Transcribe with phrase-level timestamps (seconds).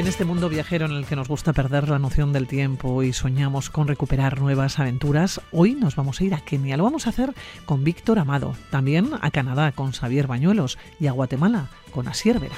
[0.00, 3.12] En este mundo viajero en el que nos gusta perder la noción del tiempo y
[3.12, 6.78] soñamos con recuperar nuevas aventuras, hoy nos vamos a ir a Kenia.
[6.78, 7.34] Lo vamos a hacer
[7.66, 12.56] con Víctor Amado, también a Canadá con Xavier Bañuelos y a Guatemala con Asier Vera.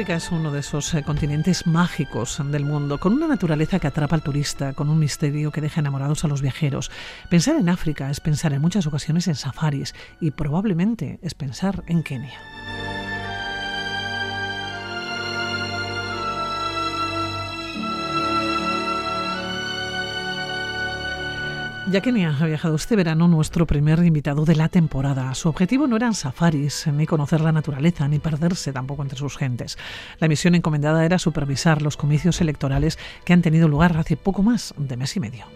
[0.00, 4.16] África es uno de esos eh, continentes mágicos del mundo, con una naturaleza que atrapa
[4.16, 6.90] al turista, con un misterio que deja enamorados a los viajeros.
[7.28, 12.02] Pensar en África es pensar en muchas ocasiones en safaris y probablemente es pensar en
[12.02, 12.40] Kenia.
[21.90, 25.34] Ya que ha viajado este verano nuestro primer invitado de la temporada.
[25.34, 29.76] Su objetivo no eran safaris, ni conocer la naturaleza, ni perderse tampoco entre sus gentes.
[30.20, 34.72] La misión encomendada era supervisar los comicios electorales que han tenido lugar hace poco más
[34.78, 35.46] de mes y medio.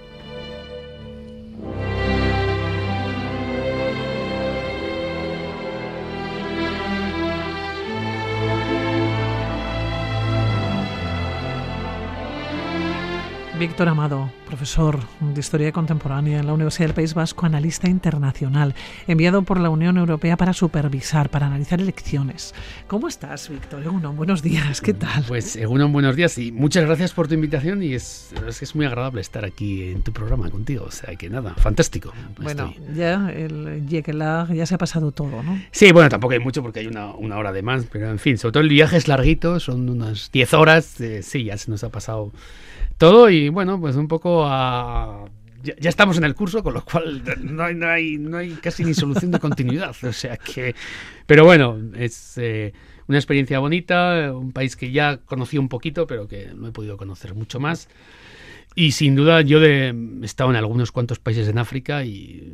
[13.58, 18.74] Víctor Amado, profesor de Historia Contemporánea en la Universidad del País Vasco, analista internacional,
[19.06, 22.52] enviado por la Unión Europea para supervisar, para analizar elecciones.
[22.88, 23.84] ¿Cómo estás, Víctor?
[23.84, 25.24] Egunon, buenos días, ¿qué tal?
[25.28, 28.86] Pues Egunon, buenos días y muchas gracias por tu invitación y es, es, es muy
[28.86, 32.12] agradable estar aquí en tu programa contigo, o sea que nada, fantástico.
[32.40, 35.60] Bueno, ya el Yekelag ya se ha pasado todo, ¿no?
[35.70, 38.36] Sí, bueno, tampoco hay mucho porque hay una, una, hora de más, pero en fin,
[38.36, 41.84] sobre todo el viaje es larguito, son unas 10 horas, eh, sí, ya se nos
[41.84, 42.32] ha pasado
[42.98, 45.24] todo y bueno, pues un poco a...
[45.62, 48.84] Ya, estamos en el curso, con lo cual no hay, no hay, no hay casi
[48.84, 49.94] ni solución de continuidad.
[50.02, 50.74] O sea que...
[51.26, 52.74] Pero bueno, es eh,
[53.06, 56.98] una experiencia bonita, un país que ya conocí un poquito, pero que no he podido
[56.98, 57.88] conocer mucho más.
[58.74, 59.88] Y sin duda yo de,
[60.22, 62.52] he estado en algunos cuantos países en África y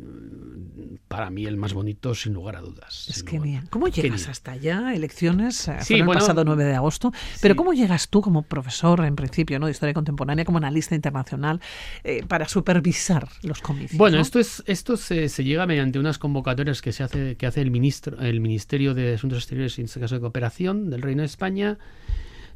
[1.11, 3.07] para mí el más bonito sin lugar a dudas.
[3.09, 3.65] Es Kenia.
[3.69, 4.31] ¿Cómo llegas Kenia.
[4.31, 4.93] hasta allá?
[4.93, 7.11] Elecciones eh, sí, bueno, el pasado 9 de agosto.
[7.41, 7.57] Pero sí.
[7.57, 9.65] ¿cómo llegas tú como profesor, en principio, ¿no?
[9.65, 11.59] de historia contemporánea, como analista internacional,
[12.05, 13.97] eh, para supervisar los comicios?
[13.97, 14.21] Bueno, ¿no?
[14.21, 17.71] esto es esto se, se, llega mediante unas convocatorias que se hace que hace el
[17.71, 21.27] ministro el Ministerio de Asuntos Exteriores y en este caso de Cooperación del Reino de
[21.27, 21.77] España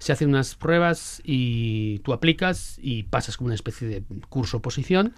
[0.06, 5.16] se hacen unas pruebas y tú aplicas y pasas como una especie de curso oposición.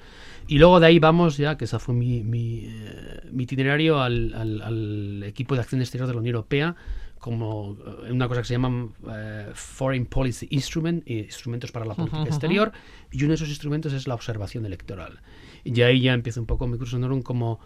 [0.47, 4.33] Y luego de ahí vamos ya, que ese fue mi, mi, eh, mi itinerario al,
[4.33, 6.77] al, al, equipo de acción exterior de la Unión Europea
[7.19, 7.75] como
[8.09, 12.27] una cosa que se llama uh, Foreign Policy Instrument, instrumentos para la política uh -huh,
[12.27, 12.71] exterior,
[13.11, 15.19] y uno de esos instrumentos es la observación electoral.
[15.65, 17.59] Y ahí ya empiezo un poco mi curso Norum como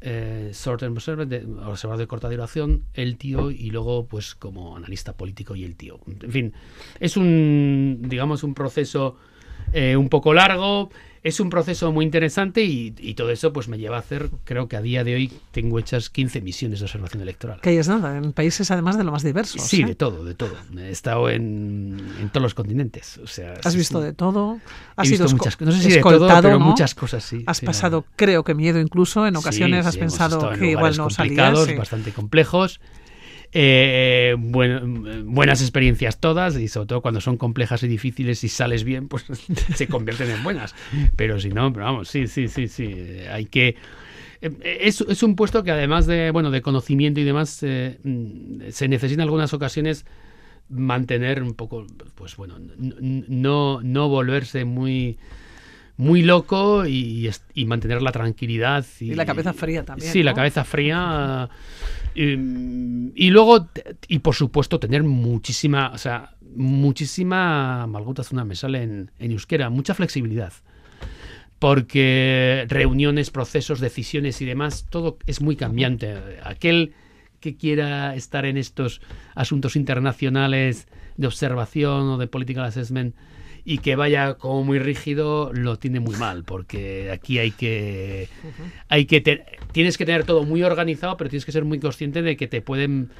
[0.00, 4.76] eh, short term observer, de, observador de corta duración, el tío, y luego pues como
[4.76, 6.00] analista político y el tío.
[6.22, 6.54] En fin,
[6.98, 9.16] es un, digamos, un proceso
[9.72, 10.90] eh, un poco largo,
[11.22, 14.68] es un proceso muy interesante y, y, todo eso pues me lleva a hacer, creo
[14.68, 17.60] que a día de hoy tengo hechas 15 misiones de observación electoral.
[17.60, 19.60] Que es nada, en países además de lo más diversos.
[19.60, 19.86] Sí, ¿eh?
[19.86, 20.56] de todo, de todo.
[20.78, 23.18] He estado en, en todos los continentes.
[23.18, 24.60] O sea, Has visto de todo.
[24.96, 26.66] Has sido muchas, no sé si de todo, pero ¿no?
[26.66, 27.44] muchas cosas sí.
[27.46, 28.14] Has sí, pasado, no.
[28.16, 31.76] creo que miedo incluso, en ocasiones has pensado que igual no salías.
[31.76, 32.80] bastante complejos.
[33.52, 38.84] Eh, buen, buenas experiencias todas y sobre todo cuando son complejas y difíciles y sales
[38.84, 39.24] bien, pues
[39.74, 40.74] se convierten en buenas.
[41.16, 42.94] Pero si no, pero vamos, sí, sí, sí, sí,
[43.30, 43.76] hay que...
[44.40, 47.98] Es, es, un puesto que además de, bueno, de conocimiento y demás, eh,
[48.70, 50.06] se necesita en algunas ocasiones
[50.70, 55.18] mantener un poco, pues bueno, no, no volverse muy
[55.98, 58.86] muy loco y, y, mantener la tranquilidad.
[59.00, 60.10] Y, y la cabeza fría también.
[60.10, 60.24] Sí, ¿no?
[60.24, 61.50] la cabeza fría.
[62.14, 62.32] Y,
[63.14, 63.68] y, luego,
[64.08, 69.94] y por supuesto, tener muchísima, o sea, muchísima, malgutazuna me sale en, en euskera, mucha
[69.94, 70.52] flexibilidad.
[71.58, 76.16] Porque reuniones, procesos, decisiones y demás, todo es muy cambiante.
[76.42, 76.94] Aquel
[77.40, 79.00] que quiera estar en estos
[79.34, 83.14] asuntos internacionales de observación o de political assessment,
[83.64, 88.28] y que vaya como muy rígido lo tiene muy mal porque aquí hay que
[88.88, 92.22] hay que te, tienes que tener todo muy organizado pero tienes que ser muy consciente
[92.22, 93.10] de que te pueden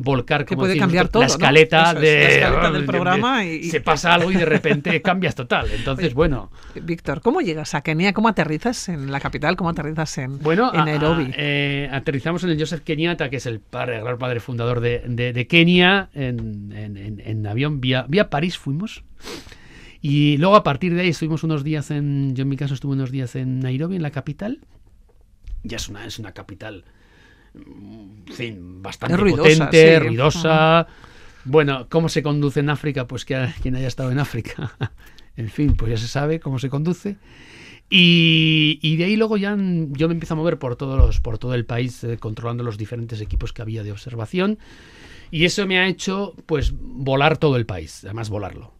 [0.00, 3.40] volcar Que como puede cambiar todo, la escaleta, es, de, la escaleta del de- programa
[3.40, 5.66] de- y- se pasa algo y de repente cambias total.
[5.74, 8.12] Entonces, bueno, Víctor, ¿cómo llegas a Kenia?
[8.12, 9.56] ¿Cómo aterrizas en la capital?
[9.56, 11.24] ¿Cómo aterrizas en, Bueno, en Nairobi?
[11.24, 14.78] a- eh, aterrizamos en el Joseph Kenyatta, que es el padre, el gran padre fundador
[14.78, 19.02] de, Kenia, en, en- en- en avión, vía, vía París fuimos.
[20.00, 22.92] Y luego a partir de ahí estuvimos unos días en, yo en mi caso estuve
[22.92, 24.60] unos días en Nairobi, en la capital.
[25.64, 26.84] Ya es una, es una capital,
[27.54, 30.06] mm, en fin, bastante ruidosa, potente, sí.
[30.06, 30.86] ruidosa.
[31.44, 33.06] Bueno, ¿cómo se conduce en África?
[33.06, 34.76] Pues que quien haya estado en África.
[35.36, 37.16] en fin, pues ya se sabe cómo se conduce.
[37.90, 41.20] Y, y de ahí luego ya mm, yo me empiezo a mover por, todos los,
[41.20, 44.58] por todo el país eh, controlando los diferentes equipos que había de observación.
[45.30, 48.77] Y eso me ha hecho pues volar todo el país, además volarlo.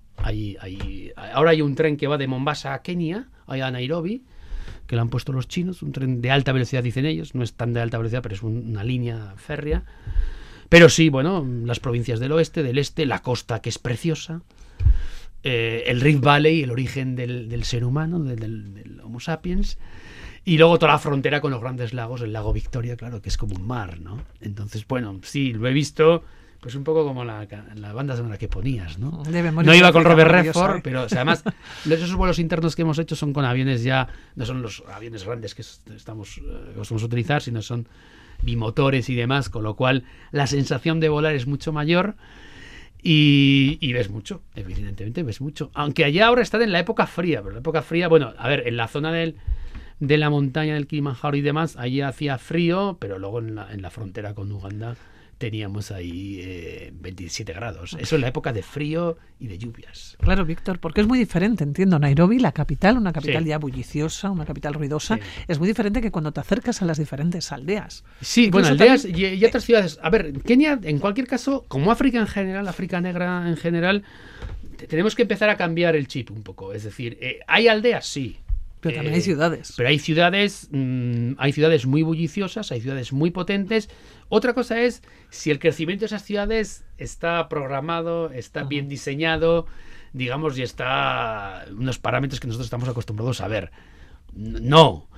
[1.33, 4.23] Ahora hay un tren que va de Mombasa a Kenia, a Nairobi,
[4.87, 7.53] que lo han puesto los chinos, un tren de alta velocidad dicen ellos, no es
[7.55, 9.85] tan de alta velocidad, pero es un- una línea férrea.
[10.69, 14.43] Pero sí, bueno, las provincias del oeste, del este, la costa que es preciosa,
[15.43, 19.79] eh, el Rift Valley, el origen del, ser humano, del, del- del Homo sapiens,
[20.45, 23.37] y luego toda la frontera con los grandes lagos, el lago Victoria, claro, que es
[23.37, 24.23] como un mar, ¿no?
[24.41, 26.25] Entonces, bueno, sí, lo he visto,
[26.61, 27.47] pues un poco como la,
[27.77, 29.23] la banda sonora que ponías, ¿no?
[29.67, 30.81] No iba con Robert Redford, ¿eh?
[30.83, 31.45] pero o sea, además
[31.87, 35.25] los- esos vuelos internos que hemos hecho son con aviones ya, no son los aviones
[35.25, 36.43] grandes que es- estamos eh,
[36.75, 37.87] vamos a utilizar, sino son
[38.43, 42.15] bimotores y demás, con lo cual la sensación de volar es mucho mayor
[43.03, 45.71] y, y ves mucho, evidentemente ves mucho.
[45.75, 48.67] Aunque allá ahora están en la época fría, pero la época fría, bueno, a ver,
[48.67, 49.37] en la zona del,
[50.01, 53.83] de la montaña del Kilimanjaro y demás, allí hacía frío, pero luego en la, en
[53.83, 54.97] la frontera con Uganda
[55.39, 57.97] teníamos ahí eh, 27 grados.
[57.99, 60.17] Eso en la época de frío y de lluvias.
[60.21, 61.99] Claro, Víctor, porque es muy diferente, entiendo.
[61.99, 63.49] Nairobi, la capital, una capital Sí.
[63.51, 65.23] ya bulliciosa, una capital ruidosa, Sí.
[65.47, 68.05] es muy diferente que cuando te acercas a las diferentes aldeas.
[68.21, 69.99] Sí, Incluso bueno, aldeas también- y, y otras ciudades.
[70.03, 74.03] A ver, Kenia, en cualquier caso, como África en general, África negra en general,
[74.77, 76.73] te- tenemos que empezar a cambiar el chip un poco.
[76.73, 78.07] Es decir, eh, ¿hay aldeas?
[78.07, 78.39] Sí.
[78.81, 79.75] Pero también Eh, hay ciudades.
[79.77, 83.89] Pero hay ciudades, mm, hay ciudades muy bulliciosas, hay ciudades muy potentes.
[84.29, 89.67] Otra cosa es si el crecimiento de esas ciudades está programado, está bien diseñado,
[90.13, 93.71] digamos, y está unos parámetros que nosotros estamos acostumbrados a ver.
[94.35, 95.09] No.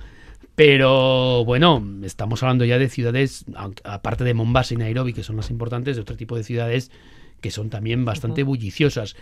[0.55, 3.45] Pero bueno, estamos hablando ya de ciudades,
[3.83, 6.91] aparte de Mombasa y Nairobi, que son las importantes, de otro tipo de ciudades
[7.41, 9.15] que son también bastante bulliciosas.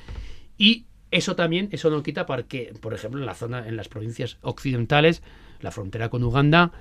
[0.57, 4.38] Y eso también, eso no quita porque, por ejemplo, en la zona, en las provincias
[4.42, 5.24] occidentales,
[5.62, 6.71] la frontera con Uganda,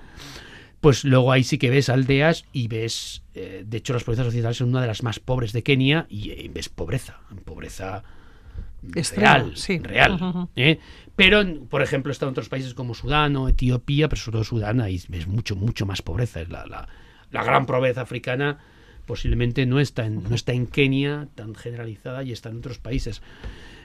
[0.80, 4.56] pues luego ahí sí que ves aldeas y ves, eh, de hecho las provincias occidentales
[4.58, 8.04] son una de las más pobres de Kenia y eh, ves pobreza, pobreza
[8.94, 9.78] Extrema, real, sí.
[9.78, 10.48] real.
[10.54, 10.78] ¿eh?
[11.16, 14.80] Pero, por ejemplo, está en otros países como Sudán o Etiopía, pero sobre todo Sudán,
[14.80, 16.40] ahí ves mucho, mucho más pobreza.
[16.40, 16.88] Es la, la-
[17.32, 18.58] la gran pobreza africana
[19.04, 23.20] posiblemente no está, en, no está en Kenia tan generalizada y está en otros países.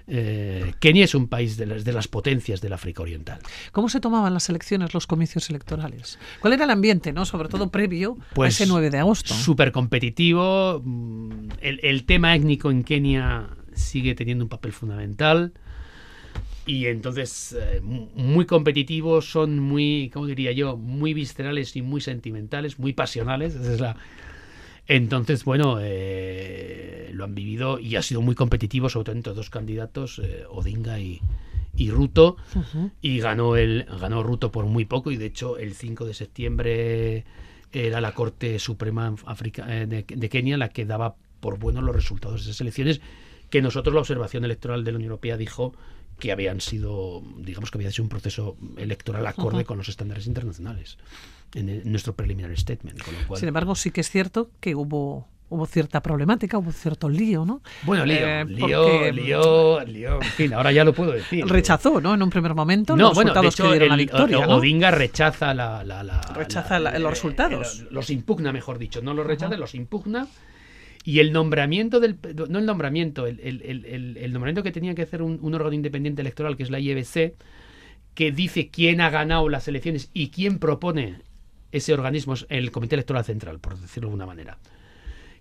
[0.08, 3.40] Eh, Kenia es un país de las, de las potencias del África Oriental.
[3.72, 6.20] ¿Cómo se tomaban las elecciones, los comicios electorales?
[6.42, 7.26] ¿Cuál era el ambiente, no?
[7.26, 9.34] Sobre todo previo Pues a ese 9 de agosto.
[9.34, 10.82] Súper competitivo.
[10.84, 15.54] mm, El, el tema étnico en Kenia sigue teniendo un papel fundamental.
[16.66, 20.78] Y entonces, eh, mu- muy competitivos, son muy, ¿cómo diría yo?
[20.78, 23.56] Muy viscerales y muy sentimentales, muy pasionales.
[23.56, 23.96] Esa es la...
[24.88, 29.50] Entonces, bueno, eh, lo han vivido y ha sido muy competitivo, sobre todo entre dos
[29.50, 31.22] candidatos, eh, Odinga y,
[31.76, 32.38] y Ruto.
[33.02, 37.26] Y ganó el ganó Ruto por muy poco y de hecho el 5 de septiembre
[37.72, 41.96] era la Corte Suprema Africa, eh, de, de Kenia la que daba por buenos los
[41.96, 43.02] resultados de esas elecciones
[43.50, 45.74] que nosotros la observación electoral de la Unión Europea dijo
[46.20, 50.98] que habían sido digamos que había sido un proceso electoral acorde con los estándares internacionales
[51.56, 54.50] en, el- en nuestro preliminary statement con lo cual Sin embargo, sí que es cierto
[54.60, 57.62] que hubo hubo cierta problemática, hubo cierto lío, ¿no?
[57.84, 62.16] bueno lío Eh, lío lío lío en fin ahora ya lo puedo decir Rechazó, ¿no?
[62.16, 64.40] En un primer momento No, los bueno, de resultados hecho, que dieron la el- victoria,
[64.40, 64.56] o- ¿no?
[64.56, 67.82] Odinga rechaza la, la- la- Rechaza la- los resultados.
[67.82, 69.04] eh, los impugna, mejor dicho.
[69.04, 70.28] No los rechaza, los impugna.
[71.06, 72.18] Y el nombramiento del.
[72.50, 76.22] No el nombramiento, el- el- el nombramiento que tenía que hacer un, un órgano independiente
[76.22, 77.36] electoral, que es la IEBC,
[78.16, 81.20] que dice quién ha ganado las elecciones y quién propone
[81.74, 84.58] ese organismo, es el Comité Electoral Central, por decirlo de alguna manera.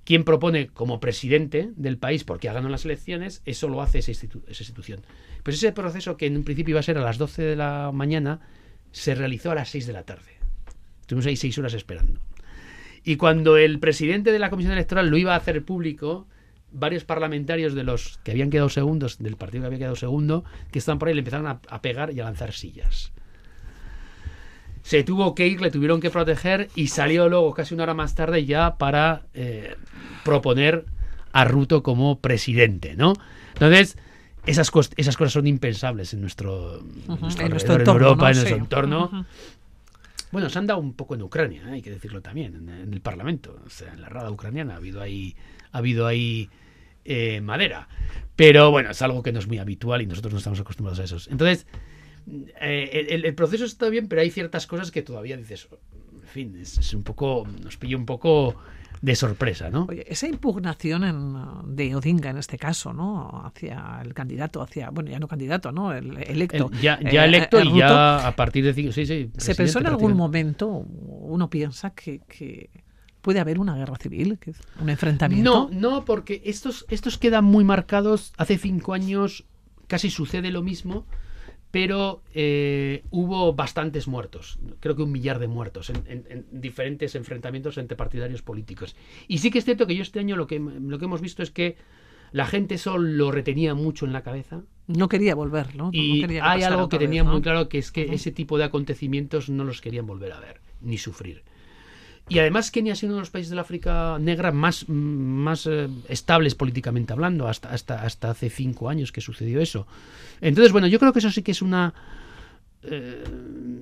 [0.05, 4.11] Quien propone como presidente del país porque ha ganado las elecciones, eso lo hace esa,
[4.11, 5.01] institu- esa institución.
[5.45, 7.91] Pues ese proceso que en un principio iba a ser a las 12 de la
[7.95, 8.41] mañana,
[8.91, 10.33] se realizó a las 6 de la tarde.
[11.03, 12.21] Estuvimos ahí seis horas esperando.
[13.05, 16.27] Y cuando el presidente de la Comisión Electoral lo iba a hacer público,
[16.73, 20.79] varios parlamentarios de los que habían quedado segundos, del partido que había quedado segundo, que
[20.79, 23.13] estaban por ahí, le empezaron a, a pegar y a lanzar sillas.
[24.83, 28.15] Se tuvo que ir, le tuvieron que proteger y salió luego casi una hora más
[28.15, 29.77] tarde ya para eh,
[30.25, 30.85] proponer
[31.33, 33.15] a Ruto como presidente, ¿no?
[33.55, 33.97] Entonces,
[34.47, 39.27] esas, esas cosas son impensables en nuestro, en, nuestro entorno, en Europa, en nuestro entorno.
[40.33, 41.73] Bueno, se han dado un poco en Ucrania, ¿eh?
[41.73, 45.01] hay que decirlo también, en, el Parlamento, o sea, en la Rada ucraniana ha habido
[45.01, 45.37] ahí,
[45.71, 46.49] ha habido ahí
[47.05, 47.89] eh, madera.
[48.35, 51.05] Pero bueno, es algo que no es muy habitual y nosotros no estamos acostumbrados a
[51.05, 51.19] eso.
[51.31, 51.67] Entonces,
[52.27, 55.69] eh, el, proceso está bien, pero hay ciertas cosas que todavía dices,
[56.23, 58.57] en fin, es, un poco, nos pilla un poco
[59.01, 59.87] de sorpresa, ¿no?
[59.89, 63.43] Oye, esa impugnación en, de Odinga en este caso, ¿no?
[63.45, 65.93] Hacia el candidato, hacia, bueno, ya no candidato, ¿no?
[65.93, 66.71] El electo.
[66.81, 68.93] ya, ya, eh, electo y ya a partir de...
[68.93, 69.31] Sí, sí.
[69.37, 72.71] ¿Se pensó en algún momento, uno piensa que, que
[73.21, 74.39] puede haber una guerra civil,
[74.81, 75.69] un enfrentamiento?
[75.73, 78.33] No, no, porque estos, estos quedan muy marcados.
[78.37, 79.45] Hace cinco años
[79.89, 81.07] casi sucede lo mismo
[81.73, 87.97] pero eh, hubo bastantes muertos, creo que un millar de muertos en, diferentes enfrentamientos entre
[87.97, 88.95] partidarios políticos.
[89.27, 91.43] Y sí que es cierto que yo este año lo que, lo que hemos visto
[91.43, 91.77] es que
[92.31, 94.63] la gente solo lo retenía mucho en la cabeza.
[94.87, 95.89] No quería volver, ¿no?
[95.93, 99.65] Y hay algo que tenía muy claro, que es que ese tipo de acontecimientos no
[99.65, 101.43] los querían volver a ver, ni sufrir.
[102.29, 105.89] Y además Kenia ha sido uno de los países del África negra más, más eh,
[106.09, 109.87] estables políticamente hablando, hasta, hasta, hasta hace cinco años que sucedió eso.
[110.41, 111.95] Entonces, bueno, yo creo que eso sí que es una,
[112.85, 113.23] eh,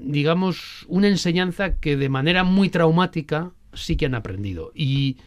[0.02, 4.73] digamos, una enseñanza que de manera muy traumática sí que han aprendido.
[4.75, 5.18] Y,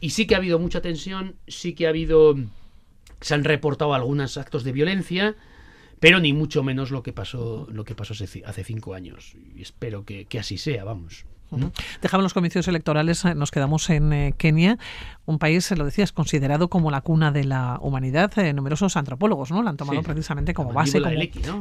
[0.00, 2.36] y sí que ha habido mucha tensión, sí que ha habido,
[3.20, 5.36] se han reportado algunos actos de violencia,
[6.00, 9.36] pero ni mucho menos lo que pasó, lo que pasó hace, cinco años.
[9.54, 11.26] Y espero que, que así sea, vamos.
[12.02, 14.78] Dejamos los comicios electorales, eh, nos quedamos en eh, Kenia,
[15.26, 18.36] un país, lo decías, considerado como la cuna de la humanidad.
[18.38, 19.62] Eh, numerosos antropólogos ¿no?
[19.62, 21.00] lo han tomado precisamente como base,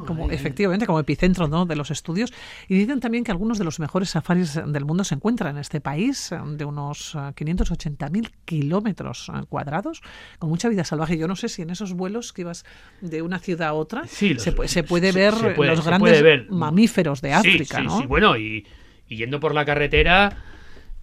[0.06, 1.66] como, efectivamente, como epicentro ¿no?
[1.66, 2.34] de los estudios.
[2.68, 5.82] Y dicen también que algunos de los mejores safaris del mundo se encuentran en este
[5.82, 10.02] país, de unos 580.000 kilómetros cuadrados,
[10.40, 11.18] con mucha vida salvaje.
[11.18, 12.66] Yo no sé si en esos vuelos que ibas
[13.02, 17.82] de una ciudad a otra se, puede ver los grandes mamíferos de África.
[17.82, 18.00] ¿no?
[18.00, 18.66] sí, bueno, y
[19.08, 20.38] y yendo por la carretera,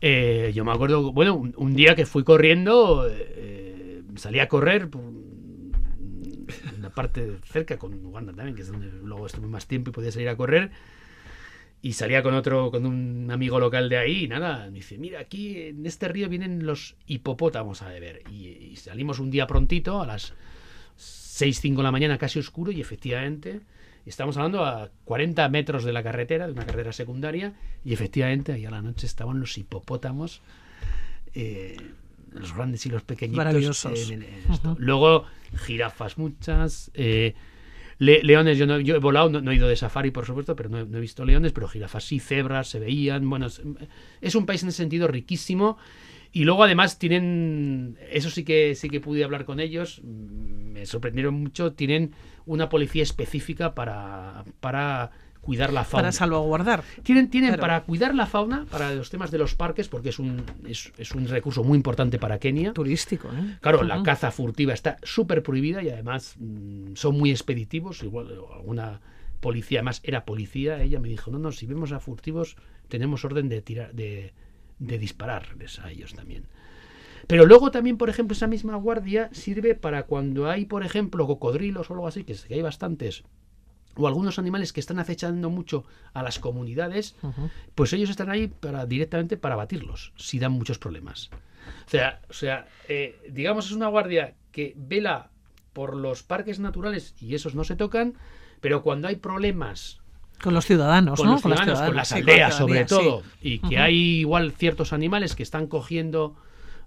[0.01, 5.03] eh, yo me acuerdo, bueno, un, día que fui corriendo, eh, salí a correr por
[6.77, 10.11] una parte cerca con Uganda también, que es donde luego estuve más tiempo y podía
[10.11, 10.71] salir a correr.
[11.85, 15.21] Y salía con otro, con un amigo local de ahí, y nada, me dice, mira,
[15.21, 18.23] aquí en este río vienen los hipopótamos a beber.
[18.31, 20.35] Y, salimos un día prontito, a las
[20.97, 23.61] 6, 5 de la mañana, casi oscuro, y efectivamente
[24.05, 27.55] Estamos hablando a 40 metros de la carretera, de una carretera secundaria,
[27.85, 30.43] y efectivamente ahí a la noche estaban los hipopótamos,
[31.35, 31.77] eh,
[32.33, 33.37] los grandes y los pequeñitos.
[33.37, 34.13] Maravillosos.
[34.79, 35.27] Luego
[35.67, 36.91] jirafas muchas.
[36.95, 37.35] Eh,
[37.99, 40.79] leones, yo, no, yo he volado, no, he ido de safari por supuesto, pero no
[40.79, 43.29] he, visto leones, pero jirafas sí, cebras se veían.
[43.29, 45.79] Bueno, es, un país en ese sentido riquísimo.
[46.33, 51.35] Y luego además tienen, eso sí que sí que pude hablar con ellos, me sorprendieron
[51.35, 52.13] mucho, tienen
[52.47, 55.11] una policía específica para, para
[55.43, 56.05] cuidar la fauna.
[56.05, 56.85] Para salvaguardar.
[57.03, 60.43] Tienen, tienen para cuidar la fauna, para los temas de los parques, porque es un,
[60.67, 62.73] es, es un recurso muy importante para Kenia.
[62.73, 63.59] Turístico, ¿eh?
[63.61, 68.03] Claro, la caza furtiva está súper prohibida y además mm, son muy expeditivos.
[68.03, 69.01] Igual alguna
[69.41, 72.57] policía más era policía, ella me dijo, no, no, si vemos a furtivos
[72.89, 74.33] tenemos orden de tirar, de,
[74.87, 76.47] de dispararles a ellos también.
[77.27, 81.91] Pero luego también, por ejemplo, esa misma guardia sirve para cuando hay, por ejemplo, cocodrilos
[81.91, 83.23] o algo así, que, hay bastantes,
[83.95, 85.85] o algunos animales que están acechando mucho
[86.15, 87.15] a las comunidades,
[87.75, 91.31] pues ellos están ahí para directamente para batirlos, si dan muchos problemas.
[91.87, 95.31] O sea, o sea eh, digamos, es una guardia que vela
[95.73, 98.15] por los parques naturales y esos no se tocan,
[98.61, 100.02] pero cuando hay problemas
[100.41, 101.33] con los ciudadanos, con ¿no?
[101.33, 105.67] Los ciudadanos, con, las aldeas sobre todo, y que hay igual ciertos animales que están
[105.67, 106.37] cogiendo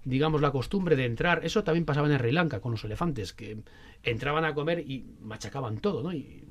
[0.06, 1.44] digamos, la costumbre de entrar.
[1.44, 3.58] Eso también pasaba en Sri Lanka con los elefantes, que
[4.04, 6.12] entraban a comer y machacaban todo, ¿no?
[6.14, 6.44] Y,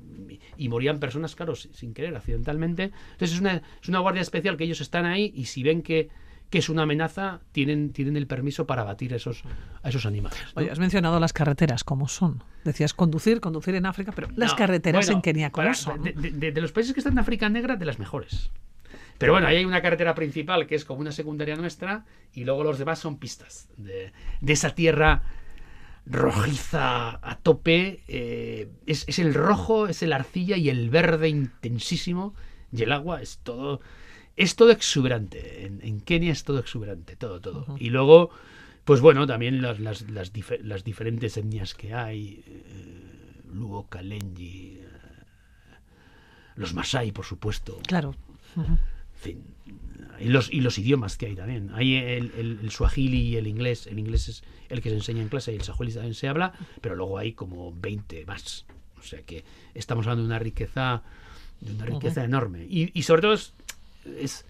[0.68, 2.92] morían personas, claro, sin querer, accidentalmente.
[3.12, 6.10] Entonces es una, es una guardia especial que ellos están ahí y si ven que,
[6.50, 9.42] que es una amenaza, tienen, tienen el permiso para abatir esos,
[9.82, 10.38] a esos animales.
[10.54, 12.42] Oye, has mencionado las carreteras, ¿cómo son?
[12.64, 16.02] Decías conducir, conducir en África, pero las carreteras en Kenia, ¿cómo son?
[16.02, 18.50] de, los países que están en África Negra, de las mejores.
[19.18, 22.64] Pero bueno, ahí hay una carretera principal que es como una secundaria nuestra y luego
[22.64, 24.12] los demás son pistas de,
[24.46, 25.22] esa tierra
[26.04, 28.02] rojiza a tope.
[28.08, 32.34] Eh, es, el rojo, es el arcilla y el verde intensísimo
[32.72, 33.80] y el agua es todo...
[34.36, 35.64] Es todo exuberante.
[35.64, 37.76] En, Kenia es todo exuberante, todo, todo.
[37.78, 38.30] Y luego,
[38.84, 42.44] pues bueno, también las, las, las, diferentes etnias que hay.
[42.46, 44.88] Eh, Luo, Kalenji, eh,
[46.56, 47.80] los Masai, por supuesto.
[47.86, 48.14] Claro.
[48.56, 48.78] en
[49.14, 49.44] fin,
[50.20, 51.70] y los, y los idiomas que hay también.
[51.74, 53.86] Hay el, el, el suajili y el inglés.
[53.86, 56.52] El inglés es el que se enseña en clase y el suajili también se habla,
[56.80, 58.66] pero luego hay como 20 más.
[58.98, 61.02] O sea que estamos hablando de una riqueza,
[61.60, 62.66] de una riqueza enorme.
[62.68, 63.54] Y, y, sobre todo es,
[64.18, 64.46] es,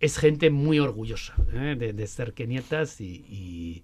[0.00, 1.76] es gente muy orgullosa ¿eh?
[1.78, 3.82] de, de, ser keniatas y, y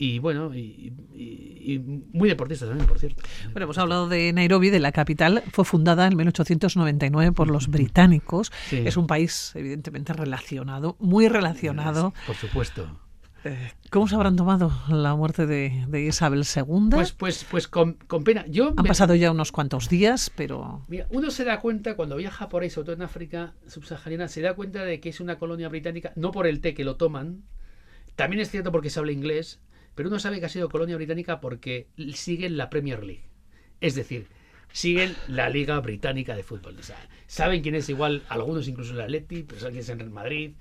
[0.00, 1.78] y bueno, y, y, y,
[2.14, 3.22] muy deportista también, por cierto.
[3.52, 5.42] Bueno, hemos hablado de Nairobi, de la capital.
[5.52, 8.50] Fue fundada en 1899 por los británicos.
[8.70, 8.78] Sí.
[8.86, 12.14] Es un país, evidentemente, relacionado, muy relacionado.
[12.26, 12.88] Por supuesto.
[13.90, 16.90] ¿Cómo se habrán tomado la muerte de, de Isabel II?
[16.90, 18.44] Pues, pues, pues con, con pena.
[18.46, 18.88] Yo Han me...
[18.88, 20.84] pasado ya unos cuantos días, pero.
[20.88, 24.42] Mira, uno se da cuenta cuando viaja por ahí, sobre todo en África subsahariana, se
[24.42, 27.42] da cuenta de que es una colonia británica, no por el té que lo toman.
[28.16, 29.60] También es cierto porque se habla inglés,
[29.94, 33.24] pero uno sabe que ha sido colonia británica porque siguen la Premier League.
[33.80, 34.26] Es decir,
[34.72, 36.76] siguen la Liga Británica de Fútbol.
[36.78, 40.10] O sea, saben quién es igual, algunos incluso el Atleti, pero saben quién es el
[40.10, 40.52] Madrid,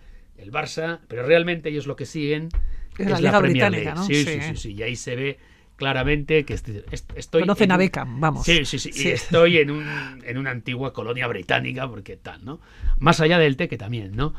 [0.41, 2.49] el Barça, pero realmente ellos lo que siguen
[2.97, 3.99] es, es la, Liga Premier Británica, League.
[3.99, 4.05] ¿no?
[4.05, 5.39] Sí, sí, sí, sí, y ahí se ve
[5.79, 7.41] claramente que estoy...
[7.41, 8.45] Conocen a Beckham, vamos.
[8.45, 9.07] Sí, sí, sí, sí.
[9.07, 9.85] Y estoy en, un,
[10.25, 12.59] en una antigua colonia británica, porque tal, ¿no?
[12.99, 14.33] Más allá del té, que también, ¿no?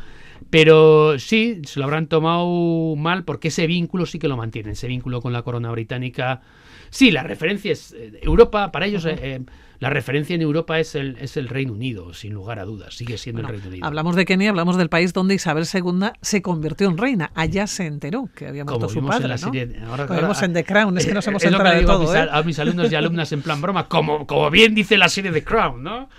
[0.50, 4.86] Pero sí, se lo habrán tomado mal porque ese vínculo sí que lo mantienen, ese
[4.86, 6.42] vínculo con la corona británica.
[6.90, 9.18] Sí, la referencia es eh, Europa, para ellos uh -huh.
[9.20, 9.40] eh,
[9.80, 13.16] la referencia en Europa es el, es el Reino Unido, sin lugar a dudas, sigue
[13.16, 13.86] siendo bueno, el Reino Unido.
[13.86, 17.32] Hablamos de Kenia, hablamos del país donde Isabel II se convirtió en reina.
[17.34, 19.52] Allá se enteró que había muerto su padre, en la ¿no?
[19.52, 22.10] serie, ahora, como vimos en The Crown, es que nos hemos enterado de todo.
[22.10, 22.28] A mis, ¿eh?
[22.30, 25.44] a mis alumnos y alumnas en plan broma, como, como bien dice la serie The
[25.44, 26.10] Crown, ¿no?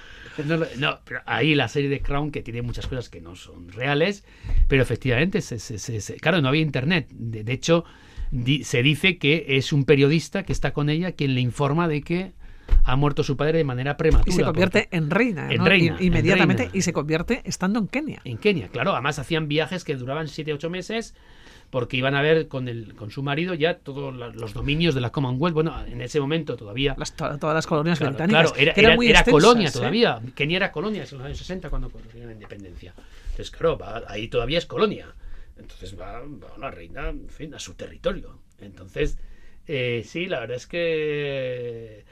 [0.43, 3.69] No, no, pero ahí la serie de Crown que tiene muchas cosas que no son
[3.69, 4.25] reales,
[4.67, 7.09] pero efectivamente, se, se, se, claro, no había internet.
[7.11, 7.85] De, de hecho,
[8.31, 12.01] di, se dice que es un periodista que está con ella quien le informa de
[12.01, 12.33] que
[12.83, 14.33] ha muerto su padre de manera prematura.
[14.33, 15.65] Y se convierte porque, en reina, en ¿no?
[15.65, 16.77] reina inmediatamente en reina.
[16.77, 18.21] y se convierte estando en Kenia.
[18.23, 18.93] En Kenia, claro.
[18.93, 21.15] Además hacían viajes que duraban 7-8 meses
[21.69, 25.11] porque iban a ver con, el, con su marido ya todos los dominios de la
[25.11, 25.53] Commonwealth.
[25.53, 26.95] Bueno, en ese momento todavía.
[26.97, 28.51] Las, todas las colonias claro, británicas.
[28.51, 29.71] Claro, era, era, era, era colonia ¿eh?
[29.71, 30.22] todavía.
[30.35, 32.93] Kenia era colonia en los años 60 cuando consiguieron la independencia.
[33.31, 35.15] Entonces, claro, va, ahí todavía es colonia.
[35.57, 38.39] Entonces va, va la reina, en fin, a su territorio.
[38.59, 39.17] Entonces,
[39.67, 42.03] eh, sí, la verdad es que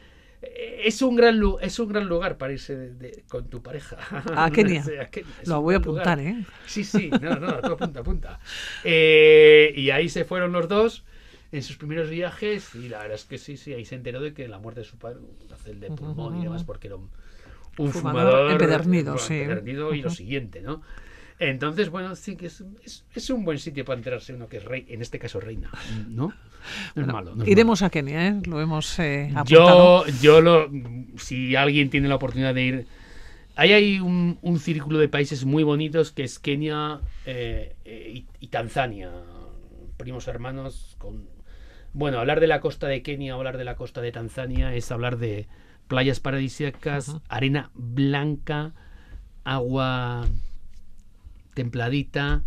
[0.41, 3.97] es un gran es un gran lugar para irse de, de, con tu pareja
[4.35, 5.33] a Kenia, a Kenia.
[5.45, 6.35] lo voy a apuntar lugar.
[6.35, 8.39] eh sí sí no no tú apunta apunta
[8.83, 11.03] eh, y ahí se fueron los dos
[11.51, 14.33] en sus primeros viajes y la verdad es que sí sí ahí se enteró de
[14.33, 16.41] que la muerte de su padre un de pulmón uh -huh.
[16.41, 17.09] y demás porque era un,
[17.77, 19.33] un fumador, fumador empedernido, bueno, sí.
[19.33, 19.97] empedernido uh -huh.
[19.97, 20.81] y lo siguiente no
[21.39, 24.65] entonces, bueno, sí que es, es, es, un buen sitio para enterarse uno que es
[24.65, 25.71] rey, en este caso reina,
[26.09, 26.33] ¿no?
[26.95, 27.35] No bueno, es malo.
[27.35, 27.87] No es iremos malo.
[27.87, 28.41] a Kenia, ¿eh?
[28.45, 30.69] Lo hemos eh, Yo, yo lo,
[31.17, 32.87] si alguien tiene la oportunidad de ir,
[33.55, 38.47] ahí hay un, un círculo de países muy bonitos que es Kenia eh, y, y,
[38.47, 39.11] Tanzania,
[39.97, 41.27] primos hermanos con...
[41.91, 44.91] Bueno, hablar de la costa de Kenia o hablar de la costa de Tanzania es
[44.91, 45.47] hablar de
[45.87, 47.21] playas paradisíacas, uh -huh.
[47.29, 48.73] arena blanca,
[49.43, 50.27] agua
[51.55, 52.43] templadita,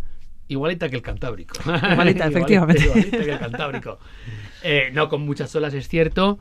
[0.47, 1.55] igualita que el Cantábrico.
[1.91, 2.83] Igualita, efectivamente.
[2.83, 3.99] igualita, que el Cantábrico.
[4.63, 6.39] Eh, no con muchas olas, es cierto,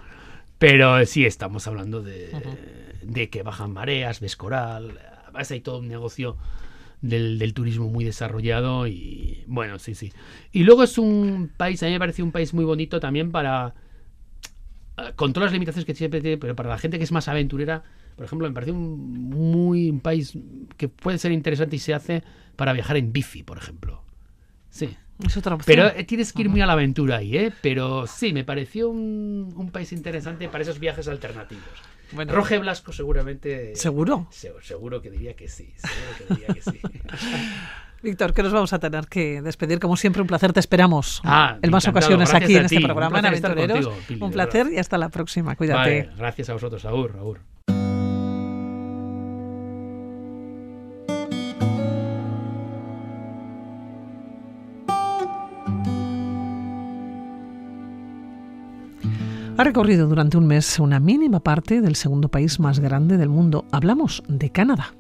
[0.59, 3.01] pero sí estamos hablando de, uh -huh.
[3.03, 4.99] de que bajan mareas, ves coral.
[5.25, 6.37] Además, hay todo un negocio
[7.01, 10.13] del, del, turismo muy desarrollado y bueno, sí, sí.
[10.53, 13.75] Y luego es un país, a mí me parece un país muy bonito también para.
[14.99, 17.29] Eh, con todas las limitaciones que siempre tiene, pero para la gente que es más
[17.29, 17.83] aventurera,
[18.17, 20.37] por ejemplo, me parece un muy un país
[20.77, 22.23] que puede ser interesante y se hace
[22.57, 24.03] para viajar en bici, por ejemplo.
[24.71, 24.97] Sí.
[25.25, 25.77] Es otra opción.
[25.77, 27.53] Pero eh, tienes que ir muy a la aventura ahí, ¿eh?
[27.63, 31.65] Pero sí, me pareció un, un país interesante para esos viajes alternativos.
[32.13, 33.75] Bueno, Roge Blasco seguramente...
[33.77, 34.27] ¿Seguro?
[34.31, 36.81] Se, seguro que diría que sí, seguro que diría que sí.
[38.03, 39.79] Víctor, que nos vamos a tener que despedir.
[39.79, 40.53] Como siempre, un placer.
[40.53, 43.87] Te esperamos ah, en más ocasiones gracias aquí en este programa en Aventureros.
[43.87, 45.55] Contigo, Pili, un placer y hasta la próxima.
[45.55, 46.03] Cuídate.
[46.03, 46.85] Vale, gracias a vosotros.
[46.85, 47.41] Agur, agur.
[59.63, 63.65] Ha recorrido durante un mes una mínima parte del segundo país más grande del mundo.
[63.71, 64.97] Hablamos de Canadá.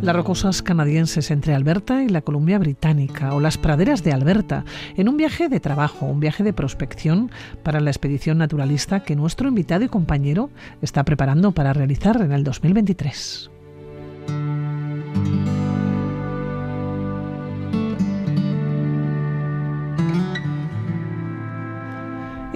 [0.00, 4.64] Las rocosas canadienses entre Alberta y la Columbia Británica o las praderas de Alberta
[4.96, 7.32] en un viaje de trabajo, un viaje de prospección
[7.64, 10.50] para la expedición naturalista que nuestro invitado y compañero
[10.82, 13.55] está preparando para realizar en el 2023.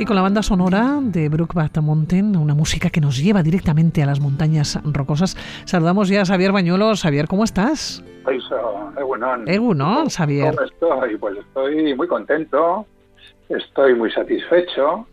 [0.01, 4.07] Y con la banda sonora de Brookbat Mountain, una música que nos lleva directamente a
[4.07, 5.37] las montañas rocosas,
[5.67, 7.03] saludamos ya a Xavier Bañuelos.
[7.03, 8.03] Xavier, ¿cómo estás?
[8.99, 9.47] Egunon.
[9.47, 10.55] Egunon, Xavier.
[10.55, 11.19] ¿Cómo estoy?
[11.19, 12.87] Pues estoy muy contento,
[13.51, 15.07] estoy muy satisfecho.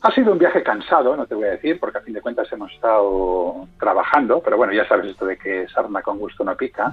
[0.00, 2.52] Ha sido un viaje cansado, no te voy a decir, porque a fin de cuentas
[2.52, 6.92] hemos estado trabajando, pero bueno, ya sabes esto de que sarna con gusto no pica.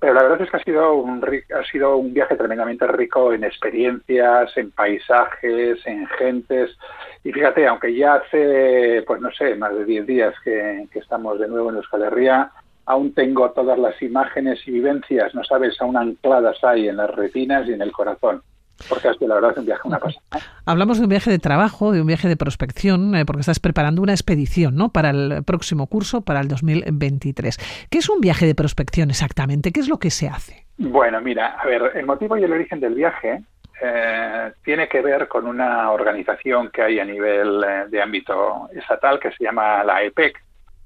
[0.00, 3.42] Pero la verdad es que ha sido un ha sido un viaje tremendamente rico en
[3.42, 6.76] experiencias, en paisajes, en gentes.
[7.24, 11.48] Y fíjate, aunque ya hace, pues no sé, más de 10 días que, estamos de
[11.48, 12.52] nuevo en Euskal Herria,
[12.86, 17.68] aún tengo todas las imágenes y vivencias, no sabes, aún ancladas ahí en las retinas
[17.68, 18.42] y en el corazón
[18.88, 20.20] porque es que la verdad es un viaje una cosa.
[20.34, 20.38] ¿eh?
[20.66, 24.02] Hablamos de un viaje de trabajo, de un viaje de prospección, eh, porque estás preparando
[24.02, 24.90] una expedición ¿no?
[24.90, 27.86] para el próximo curso, para el 2023.
[27.90, 29.72] ¿Qué es un viaje de prospección exactamente?
[29.72, 30.66] ¿Qué es lo que se hace?
[30.78, 33.42] Bueno, mira, a ver, el motivo y el origen del viaje
[33.82, 39.32] eh, tiene que ver con una organización que hay a nivel de ámbito estatal que
[39.32, 40.38] se llama la EPEC,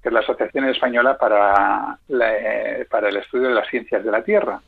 [0.03, 1.99] que es la Asociación Española para,
[2.91, 4.61] para el Estudio de las Ciencias de la Tierra.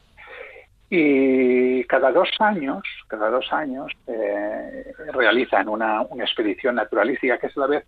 [0.91, 7.61] Y cada dos años, cada dos años, eh, realizan una, expedición naturalística que es a
[7.61, 7.85] la vez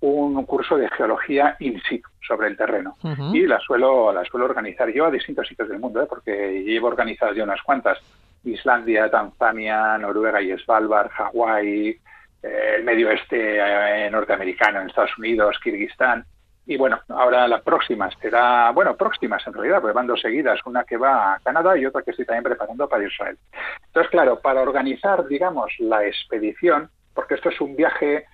[0.00, 2.96] un curso de geología in situ sobre el terreno.
[3.32, 6.06] Y la suelo, la suelo organizar yo a distintos sitios del mundo, ¿eh?
[6.08, 7.98] porque llevo organizadas ya unas cuantas.
[8.44, 11.98] Islandia, Tanzania, Noruega y Svalbard, Hawái,
[12.42, 16.24] eh, el medio oeste norteamericano en Estados Unidos, Kirguistán.
[16.68, 20.84] Y bueno, ahora la próxima será, bueno, próximas en realidad, porque van dos seguidas, una
[20.84, 23.38] que va a Canadá y otra que estoy también preparando para Israel.
[23.86, 28.26] Entonces, claro, para organizar, digamos, la expedición, porque esto es un viaje,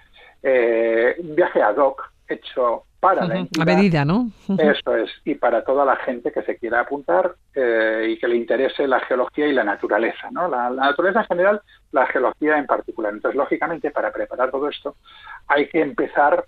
[0.42, 4.31] eh, un viaje ad hoc hecho para la A medida, ¿no?
[4.59, 8.35] Eso es, y para toda la gente que se quiera apuntar eh, y que le
[8.35, 10.49] interese la geología y la naturaleza, ¿no?
[10.49, 13.12] La, la, naturaleza en general, la geología en particular.
[13.12, 14.97] Entonces, lógicamente, para preparar todo esto,
[15.47, 16.44] hay que empezar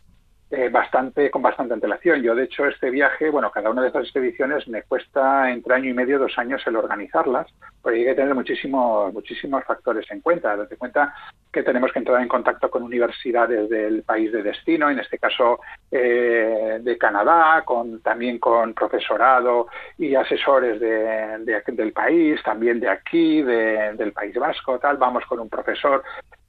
[0.50, 2.22] eh, bastante con bastante antelación.
[2.22, 5.90] Yo, de hecho, este viaje, bueno, cada una de estas expediciones me cuesta entre año
[5.90, 7.48] y medio, dos años el organizarlas,
[7.82, 10.56] porque hay que tener muchísimos, muchísimos factores en cuenta.
[10.56, 11.12] Date cuenta
[11.52, 15.58] que tenemos que entrar en contacto con universidades del país de destino, en este caso
[15.90, 19.66] eh, de Canadá, con, también con profesorado
[19.98, 24.96] y asesores de, del país, también de aquí, del País Vasco, tal.
[24.96, 26.04] Vamos con un profesor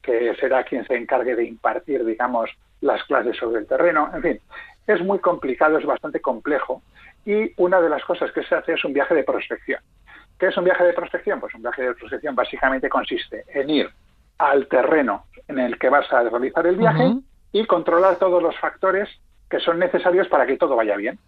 [0.08, 4.10] que será quien se encargue de impartir, digamos, las clases sobre el terreno.
[4.14, 4.40] En fin,
[4.88, 6.82] es muy complicado, es bastante complejo.
[7.26, 9.82] Y una de las cosas que se hace es un viaje de prospección.
[10.40, 11.42] ¿Qué es un viaje de prospección?
[11.42, 13.90] Pues un viaje de prospección básicamente consiste en ir
[14.38, 17.16] al terreno en el que vas a realizar el viaje
[17.52, 19.10] y controlar todos los factores
[19.50, 21.20] que son necesarios para que todo vaya bien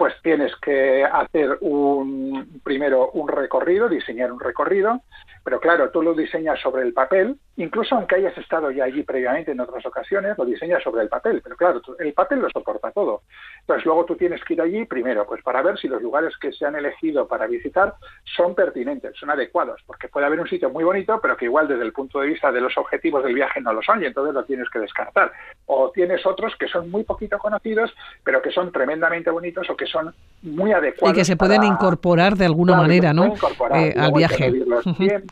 [0.00, 5.02] pues tienes que hacer un primero un recorrido, diseñar un recorrido,
[5.44, 9.52] pero claro, tú lo diseñas sobre el papel, incluso aunque hayas estado ya allí previamente
[9.52, 13.22] en otras ocasiones, lo diseñas sobre el papel, pero claro, el papel lo soporta todo.
[13.60, 16.52] Entonces luego tú tienes que ir allí primero, pues para ver si los lugares que
[16.52, 17.94] se han elegido para visitar
[18.36, 21.84] son pertinentes, son adecuados, porque puede haber un sitio muy bonito, pero que igual desde
[21.84, 24.44] el punto de vista de los objetivos del viaje no lo son y entonces lo
[24.44, 25.32] tienes que descartar.
[25.66, 29.86] O tienes otros que son muy poquito conocidos, pero que son tremendamente bonitos o que
[29.86, 31.16] son muy adecuados.
[31.16, 33.34] Y que se pueden incorporar de alguna manera, ¿no?
[33.74, 34.50] Eh, al viaje.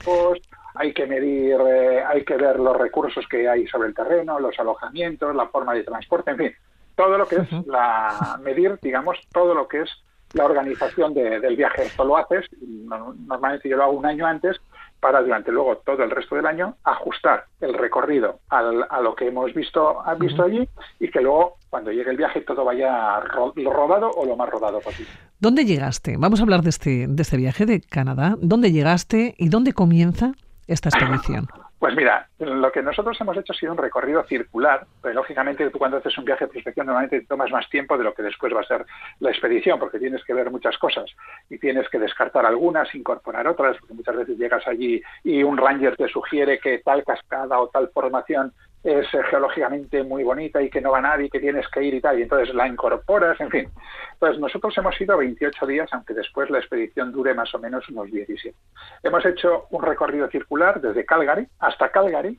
[0.74, 4.58] hay que medir, eh, hay que ver los recursos que hay sobre el terreno, los
[4.58, 6.52] alojamientos, la forma de transporte, en fin,
[6.94, 9.90] todo lo que es la medir, digamos, todo lo que es
[10.34, 11.84] la organización del viaje.
[11.84, 14.56] Esto lo haces, normalmente yo lo hago un año antes,
[15.00, 19.52] para durante luego todo el resto del año ajustar el recorrido a lo que hemos
[19.54, 23.20] visto, visto allí y que luego cuando llegue el viaje todo vaya
[23.54, 25.10] lo rodado o lo más rodado posible.
[25.38, 26.16] ¿Dónde llegaste?
[26.16, 28.36] Vamos a hablar de este, de este viaje de Canadá.
[28.40, 30.32] ¿Dónde llegaste y dónde comienza
[30.66, 31.48] esta expedición?
[31.78, 35.78] Pues mira, lo que nosotros hemos hecho ha sido un recorrido circular, pero lógicamente tú
[35.78, 38.62] cuando haces un viaje de prospección normalmente tomas más tiempo de lo que después va
[38.62, 38.84] a ser
[39.20, 41.08] la expedición, porque tienes que ver muchas cosas
[41.48, 45.96] y tienes que descartar algunas, incorporar otras, porque muchas veces llegas allí y un ranger
[45.96, 48.52] te sugiere que tal cascada o tal formación
[48.84, 52.00] es eh, geológicamente muy bonita y que no va nadie que tienes que ir y
[52.00, 53.70] tal, y entonces la incorporas, en fin.
[54.18, 58.10] Pues nosotros hemos ido 28 días, aunque después la expedición dure más o menos unos
[58.10, 58.56] 17.
[59.02, 62.38] Hemos hecho un recorrido circular desde Calgary hasta Calgary,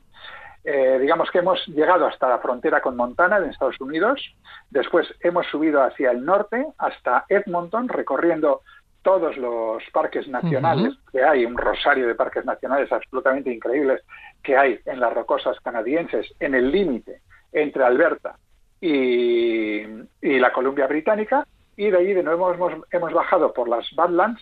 [0.62, 4.20] eh, digamos que hemos llegado hasta la frontera con Montana en Estados Unidos,
[4.68, 8.60] después hemos subido hacia el norte hasta Edmonton, recorriendo
[9.02, 14.02] todos los parques nacionales que hay, un rosario de parques nacionales absolutamente increíbles
[14.42, 17.20] que hay en las rocosas canadienses, en el límite
[17.52, 18.36] entre Alberta
[18.80, 19.82] y,
[20.22, 24.40] la Columbia Británica, y de allí de nuevo hemos, hemos bajado por las Badlands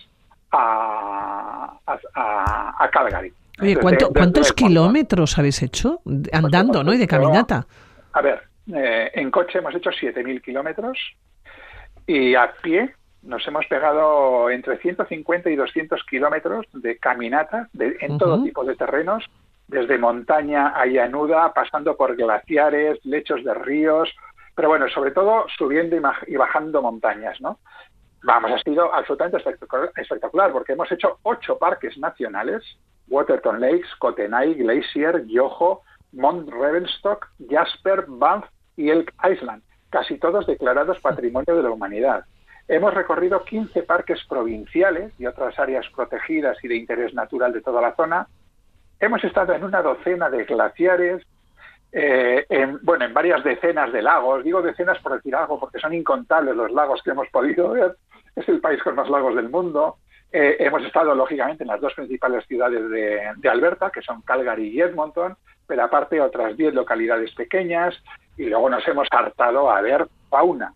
[0.51, 3.33] a, a, Calgary.
[3.61, 6.93] Oye, ¿cuántos kilómetros habéis hecho andando, pues, no?
[6.93, 7.65] Y de caminata.
[8.13, 8.41] A ver,
[8.73, 10.97] eh, en coche hemos hecho 7.000 kilómetros
[12.07, 18.41] y a pie nos hemos pegado entre 150 y 200 kilómetros de caminata en todo
[18.43, 19.25] tipo de terrenos,
[19.69, 24.09] desde montaña a llanuda, pasando por glaciares, lechos de ríos,
[24.55, 25.95] pero bueno, sobre todo subiendo
[26.27, 27.59] y, bajando montañas, ¿no?
[28.23, 29.37] Vamos, ha sido absolutamente
[29.95, 32.63] espectacular, porque hemos hecho ocho parques nacionales,
[33.07, 40.99] Waterton Lakes, Kootenay, Glacier, Yoho, Mount Revelstock, Jasper, Banff y Elk Island, casi todos declarados
[40.99, 42.25] Patrimonio de la Humanidad.
[42.67, 47.81] Hemos recorrido 15 parques provinciales y otras áreas protegidas y de interés natural de toda
[47.81, 48.27] la zona.
[48.99, 51.25] Hemos estado en una docena de glaciares,
[51.91, 54.43] eh, en, bueno, en varias decenas de lagos.
[54.43, 57.95] Digo decenas por decir algo, porque son incontables los lagos que hemos podido ver.
[58.35, 59.97] Es el país con más lagos del mundo.
[60.31, 64.67] Eh, hemos estado, lógicamente, en las dos principales ciudades de, de, Alberta, que son Calgary
[64.67, 65.35] y Edmonton,
[65.65, 67.95] pero aparte otras 10 localidades pequeñas.
[68.37, 70.73] Y luego nos hemos hartado a ver fauna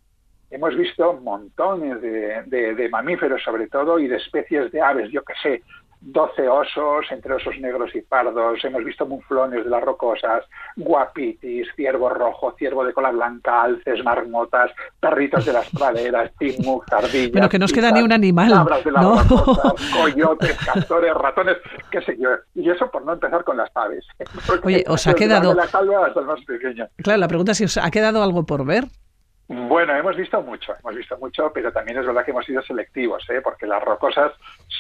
[0.53, 5.63] hemos visto montones de, mamíferos sobre todo y de especies de aves, yo qué sé,
[6.05, 10.43] 12 osos, entre osos negros y pardos, hemos visto muflones de las rocosas,
[10.75, 17.31] guapitis, ciervo rojo, ciervo de cola blanca, alces, marmotas, perritos de las praderas, timuc, ardillas...
[17.31, 19.03] Pero que no nos queda ni un animal, cabras de las
[19.93, 21.57] coyotes, castores, ratones,
[21.89, 22.29] qué sé yo.
[22.53, 24.05] Y eso por no empezar con las aves.
[24.63, 25.55] Oye, ¿os ha quedado...
[26.97, 28.85] Claro, la pregunta es si os ha quedado algo por ver.
[29.55, 33.23] Bueno, hemos visto mucho, hemos visto mucho, pero también es verdad que hemos sido selectivos,
[33.29, 33.39] ¿eh?
[33.41, 34.31] porque las rocosas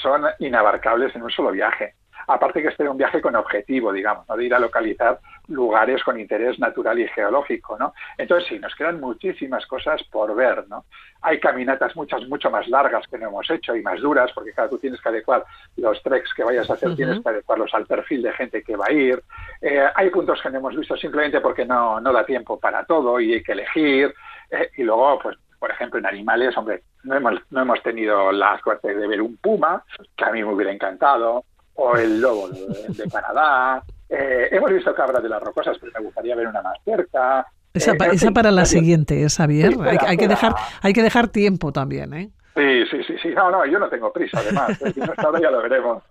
[0.01, 1.93] son inabarcables en un solo viaje.
[2.27, 4.37] Aparte que este es un viaje con objetivo, digamos, ¿no?
[4.37, 7.93] de ir a localizar lugares con interés natural y geológico, ¿no?
[8.17, 10.85] Entonces sí, nos quedan muchísimas cosas por ver, ¿no?
[11.21, 14.69] Hay caminatas muchas, mucho más largas que no hemos hecho y más duras, porque claro,
[14.69, 15.43] tú tienes que adecuar
[15.75, 18.85] los treks que vayas a hacer, tienes que adecuarlos al perfil de gente que va
[18.87, 19.21] a ir.
[19.61, 23.19] Eh, hay puntos que no hemos visto simplemente porque no, no da tiempo para todo
[23.19, 24.13] y hay que elegir.
[24.51, 28.59] Eh, y luego, pues, por ejemplo, en animales, hombre, no hemos, no hemos tenido la
[28.61, 29.83] suerte de ver un puma,
[30.15, 33.83] que a mí me hubiera encantado, o el lobo de, Canadá.
[34.09, 37.47] Eh, hemos visto cabras de las rocosas, pero me gustaría ver una más cerca.
[37.73, 39.73] Esa, eh, para la siguiente, Xavier.
[40.05, 42.29] hay, que dejar, hay que dejar tiempo también, ¿eh?
[42.55, 43.29] Sí, sí, sí, sí.
[43.29, 44.77] No, no, yo no tengo prisa, además.
[44.93, 46.03] Si no estado, ya lo veremos.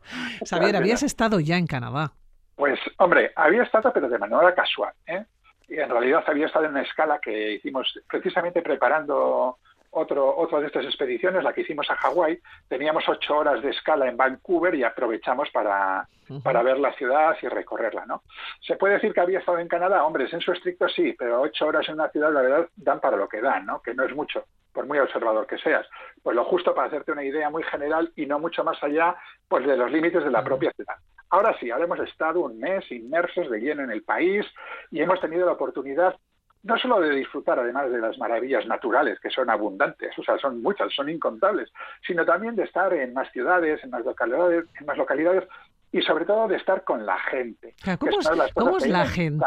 [0.48, 2.12] Xavier, habías estado ya en Canadá.
[2.56, 4.92] Pues, hombre, había estado, pero de manera casual.
[5.06, 5.24] ¿eh?
[5.72, 9.56] Y en realidad había estado en una escala que hicimos precisamente preparando
[9.92, 14.06] otro, otra de estas expediciones, la que hicimos a Hawái, teníamos ocho horas de escala
[14.06, 16.06] en Vancouver y aprovechamos para,
[16.42, 18.22] para ver la ciudad y recorrerla, ¿no?
[18.60, 20.04] ¿Se puede decir que había estado en Canadá?
[20.04, 23.16] Hombre, en su estricto sí, pero ocho horas en una ciudad, la verdad, dan para
[23.16, 23.80] lo que dan, ¿no?
[23.80, 25.86] Que no es mucho, por muy observador que seas.
[26.22, 29.16] Pues lo justo para hacerte una idea muy general y no mucho más allá,
[29.48, 30.96] pues de los límites de la propia ciudad.
[31.32, 34.44] Ahora sí, ahora hemos estado un mes inmersos de lleno en el país
[34.90, 36.14] y hemos tenido la oportunidad
[36.62, 40.62] no solo de disfrutar además de las maravillas naturales, que son abundantes, o sea, son
[40.62, 41.72] muchas, son incontables,
[42.06, 45.48] sino también de estar en más ciudades, en más localidades, en más localidades
[45.90, 47.74] y sobre todo de estar con la gente.
[47.98, 49.44] ¿Cómo, es, la gente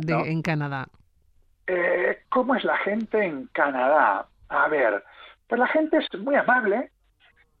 [0.00, 0.88] en Canadá?
[1.66, 4.26] Eh, ¿Cómo es la gente en Canadá?
[4.48, 5.04] A ver,
[5.46, 6.90] pues la gente es muy amable,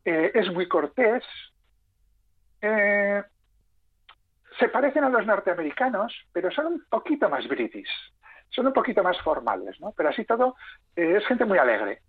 [0.06, 1.22] eh, es muy cortés,
[2.62, 3.22] eh,
[4.58, 7.88] se parecen a los norteamericanos, pero son un poquito más british
[8.50, 9.92] son un poquito más formales, ¿no?
[9.96, 10.56] Pero así todo
[10.96, 12.00] eh, es gente muy alegre.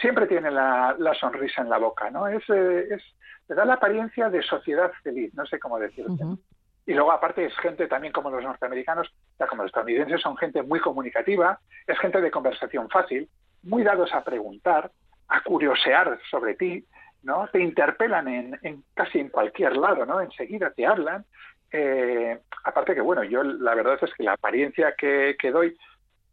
[0.00, 2.28] Siempre tiene la, sonrisa en la boca, ¿no?
[2.28, 3.02] Es, eh, es,
[3.48, 6.38] le da la apariencia de sociedad feliz, no sé cómo decirlo.
[6.84, 10.62] Y luego, aparte, es gente también como los norteamericanos, ya como los estadounidenses, son gente
[10.62, 13.28] muy comunicativa, es gente de conversación fácil,
[13.62, 14.92] muy dados a preguntar,
[15.28, 16.84] a curiosear sobre ti,
[17.22, 17.48] ¿no?
[17.48, 20.20] Te interpelan en, en, casi en cualquier lado, ¿no?
[20.20, 21.24] Enseguida te hablan
[21.72, 25.76] eh, aparte que, bueno, yo la verdad es que la apariencia que, doy,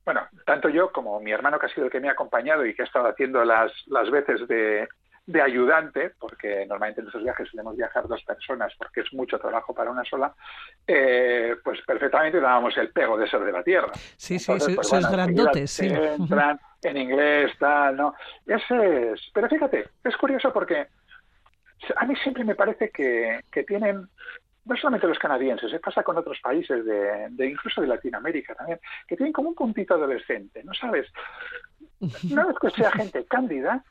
[0.06, 2.76] bueno, tanto yo como mi hermano que ha sido el que me ha acompañado y
[2.76, 4.88] que ha estado haciendo las, las veces de,
[5.42, 9.90] ayudante, porque normalmente en esos viajes solemos viajar dos personas porque es mucho trabajo para
[9.90, 10.34] una sola,
[10.86, 13.92] eh, pues perfectamente dábamos el pego de ser de la tierra.
[14.18, 15.88] Sí, sí, pues, sois grandotes, sí.
[15.88, 18.16] Entran en inglés, tal, ¿no?
[18.46, 20.88] Ese es, pero fíjate, es curioso porque
[21.96, 24.10] a mí siempre me parece que, que tienen
[24.66, 29.18] no solamente los canadienses, se pasa con otros países de, incluso de Latinoamérica también, que
[29.18, 31.08] tienen como un puntito adolescente, ¿no sabes?
[32.00, 33.84] No es que sea gente cándida,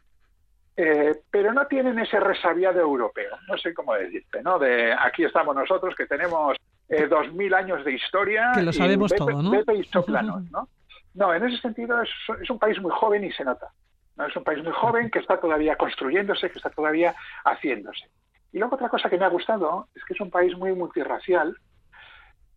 [0.76, 4.58] eh, pero no tienen ese resabiado europeo, no sé cómo decirte, ¿no?
[4.58, 6.56] De aquí estamos nosotros que tenemos
[6.88, 8.52] eh, dos mil años de historia.
[8.54, 9.52] Que lo sabemos todo, ¿no?
[10.50, 10.68] ¿no?
[11.14, 12.08] No, en ese sentido es,
[12.40, 13.68] es un país muy joven y se nota.
[14.16, 14.26] ¿no?
[14.26, 18.08] Es un país muy joven que está todavía construyéndose, que está todavía haciéndose.
[18.52, 21.56] Y luego otra cosa que me ha gustado es que es un país muy multirracial,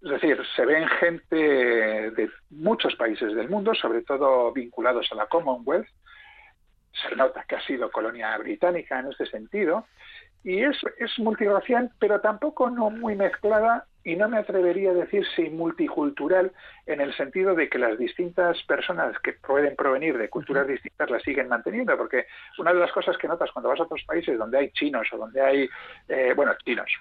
[0.05, 5.25] es decir, se ven gente de muchos países del mundo, sobre todo vinculados a la
[5.25, 5.87] Commonwealth.
[6.91, 9.87] Se nota que ha sido colonia británica en este sentido.
[10.45, 15.25] Y es, es multirracial, pero tampoco no muy mezclada y no me atrevería a decir
[15.35, 16.51] si multicultural
[16.85, 21.23] en el sentido de que las distintas personas que pueden provenir de culturas distintas las
[21.23, 22.27] siguen manteniendo, porque
[22.59, 25.17] una de las cosas que notas cuando vas a otros países donde hay chinos o
[25.17, 25.69] donde hay,
[26.07, 26.91] eh, bueno, chinos,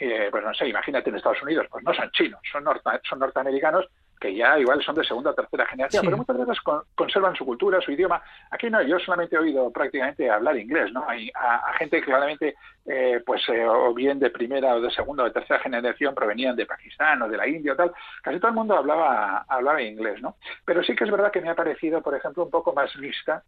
[0.00, 2.64] eh, pues no sé, imagínate en Estados Unidos, pues no son chinos, son,
[3.02, 3.86] son norteamericanos,
[4.24, 6.58] que ya igual son de segunda o tercera generación, pero muchas veces
[6.94, 8.22] conservan su cultura, su idioma.
[8.50, 11.06] Aquí no, yo solamente he oído prácticamente hablar inglés, ¿no?
[11.06, 12.54] Hay a, gente que claramente,
[12.86, 16.56] eh, pues, eh, o bien de primera o de segunda o de tercera generación provenían
[16.56, 20.22] de Pakistán o de la India o tal, casi todo el mundo hablaba, hablaba inglés,
[20.22, 20.36] ¿no?
[20.64, 23.42] Pero sí que es verdad que me ha parecido, por ejemplo, un poco más mixta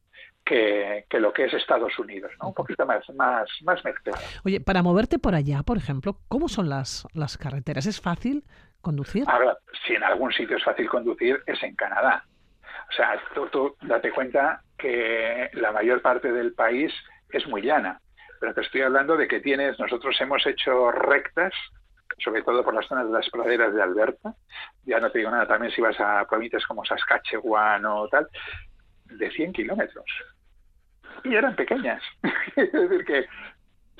[0.44, 2.48] que, que lo que es Estados Unidos, ¿no?
[2.48, 4.20] Un poquito más, más, más mezclada.
[4.44, 7.86] Oye, para moverte por allá, por ejemplo, ¿cómo son las, las carreteras?
[7.86, 8.44] ¿Es fácil?
[8.86, 9.24] Conducir?
[9.26, 12.24] Ahora, si en algún sitio es fácil conducir, es en Canadá.
[12.88, 13.20] O sea,
[13.50, 16.92] tú, date cuenta que la mayor parte del país
[17.30, 18.00] es muy llana.
[18.38, 21.52] Pero te estoy hablando de que tienes, nosotros hemos hecho rectas,
[22.18, 24.34] sobre todo por las zonas de las praderas de Alberta.
[24.84, 28.28] Ya no te digo nada, también si vas a provincias como Saskatchewan o tal,
[29.06, 30.06] de 100 kilómetros.
[31.24, 32.02] Y eran pequeñas.
[32.56, 33.26] es decir, que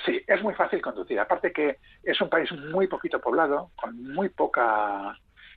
[0.05, 1.19] Sí, es muy fácil conducir.
[1.19, 5.17] Aparte que es un país muy poquito poblado, con muy poca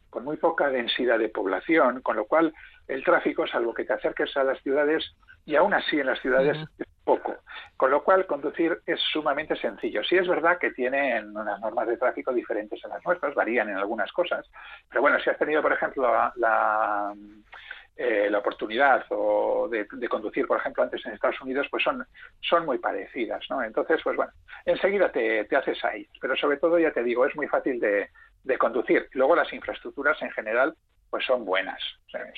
[0.10, 2.52] con muy poca densidad de población, con lo cual
[2.88, 6.58] el tráfico, salvo que te acerques a las ciudades, y aún así en las ciudades
[6.80, 7.36] es poco.
[7.78, 10.04] Con lo cual conducir es sumamente sencillo.
[10.04, 13.78] Sí es verdad que tienen unas normas de tráfico diferentes a las nuestras, varían en
[13.78, 14.50] algunas cosas,
[14.90, 17.14] pero bueno, si has tenido, por ejemplo, la
[18.02, 22.08] eh, la oportunidad o de, conducir, por ejemplo, antes en Estados Unidos, pues son,
[22.40, 23.62] son muy parecidas, ¿no?
[23.62, 24.32] Entonces, pues bueno,
[24.66, 26.08] enseguida te, te haces ahí.
[26.22, 28.08] Pero sobre todo, ya te digo, es muy fácil de,
[28.46, 29.10] de conducir.
[29.12, 30.76] Luego las infraestructuras en general
[31.10, 31.82] pues son buenas,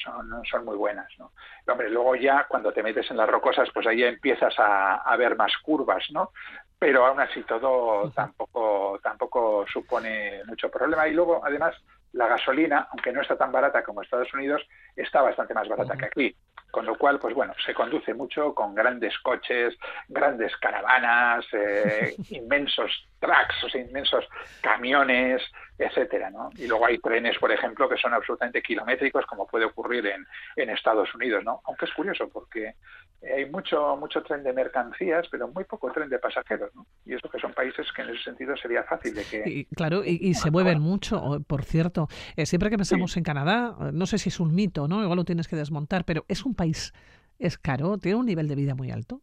[0.03, 1.07] son, son muy buenas.
[1.19, 1.31] ¿no?
[1.67, 5.35] hombre, luego ya cuando te metes en las rocosas, pues ahí empiezas a, a ver
[5.35, 6.31] más curvas, ¿no?
[6.79, 11.07] Pero aún así todo tampoco, tampoco supone mucho problema.
[11.07, 11.75] Y luego, además,
[12.13, 14.61] la gasolina, aunque no está tan barata como Estados Unidos,
[14.95, 16.35] está bastante más barata que aquí.
[16.69, 23.09] Con lo cual, pues bueno, se conduce mucho con grandes coches, grandes caravanas, eh, inmensos
[23.19, 24.25] trucks, o sea, inmensos
[24.61, 25.41] camiones,
[25.77, 26.49] etcétera, ¿no?
[26.55, 30.69] Y luego hay trenes, por ejemplo, que son absolutamente kilométricos, como puede ocurrir en, en
[30.69, 31.61] Estados Unidos, ¿no?
[31.65, 32.75] Aunque es curioso porque
[33.21, 36.85] hay mucho mucho tren de mercancías, pero muy poco tren de pasajeros, ¿no?
[37.05, 39.67] Y eso que son países que en ese sentido sería fácil de que...
[39.75, 42.07] claro, y, se mueven mucho, por cierto.
[42.35, 45.03] Eh, siempre que pensamos en Canadá, no sé si es un mito, ¿no?
[45.03, 46.93] Igual lo tienes que desmontar, pero ¿es un país,
[47.37, 47.97] es caro?
[47.97, 49.21] ¿Tiene un nivel de vida muy alto?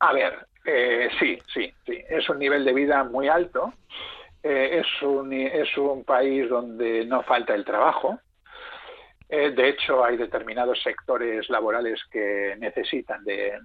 [0.00, 2.02] A ver, eh, sí, sí, sí.
[2.08, 3.72] Es un nivel de vida muy alto.
[4.42, 8.18] Eh, es, un, es un país donde no falta el trabajo.
[9.28, 13.58] Eh, de hecho, hay determinados sectores laborales que necesitan de,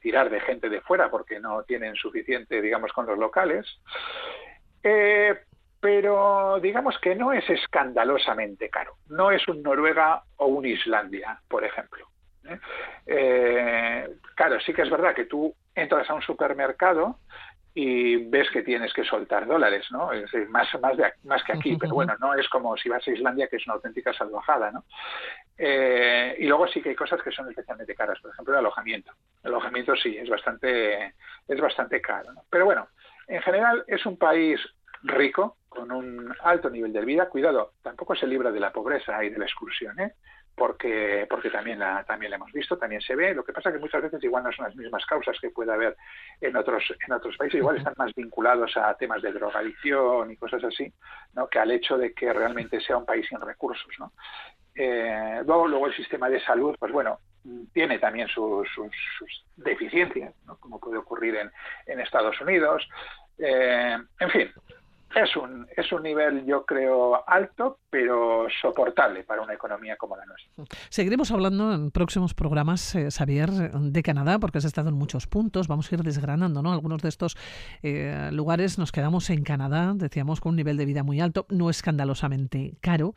[0.00, 3.66] tirar de gente de fuera porque no tienen suficiente, digamos, con los locales.
[4.82, 5.34] Eh,
[5.80, 8.96] pero digamos que no es escandalosamente caro.
[9.08, 12.06] No es un Noruega o un Islandia, por ejemplo.
[14.34, 17.18] claro, sí que es verdad que tú entras a un supermercado
[17.74, 20.12] y ves que tienes que soltar dólares, ¿no?
[20.12, 23.48] Es más, más, más que aquí, pero bueno, no es como si vas a Islandia,
[23.48, 24.84] que es una auténtica salvajada, ¿no?
[25.56, 29.12] Eh, y luego sí que hay cosas que son especialmente caras, por ejemplo, el alojamiento.
[29.42, 31.14] El alojamiento sí, es bastante,
[31.48, 32.42] es bastante caro, ¿no?
[32.50, 32.88] Pero bueno,
[33.26, 34.60] en general es un país
[35.02, 37.28] rico, con un alto nivel de vida.
[37.28, 40.12] Cuidado, tampoco se libra de la pobreza y de la exclusión, ¿eh?
[40.54, 43.34] Porque porque también la, también la hemos visto, también se ve.
[43.34, 45.72] Lo que pasa es que muchas veces igual no son las mismas causas que puede
[45.72, 45.96] haber
[46.40, 50.62] en otros en otros países, igual están más vinculados a temas de drogadicción y cosas
[50.64, 50.92] así,
[51.34, 51.48] ¿no?
[51.48, 53.92] que al hecho de que realmente sea un país sin recursos.
[53.98, 54.12] ¿no?
[54.74, 57.18] Eh, luego, luego el sistema de salud, pues bueno,
[57.72, 60.56] tiene también sus, sus, deficiencias, ¿no?
[60.58, 61.50] como puede ocurrir en,
[61.86, 62.88] en Estados Unidos.
[63.38, 64.52] Eh, en fin,
[65.14, 70.24] es un, es un nivel, yo creo, alto, pero soportable para una economía como la
[70.24, 70.52] nuestra.
[70.88, 75.68] Seguiremos hablando en próximos programas, eh, Xavier, de Canadá, porque has estado en muchos puntos.
[75.68, 76.72] Vamos a ir desgranando ¿no?
[76.72, 77.36] algunos de estos
[77.82, 78.78] eh, lugares.
[78.78, 83.14] Nos quedamos en Canadá, decíamos, con un nivel de vida muy alto, no escandalosamente caro.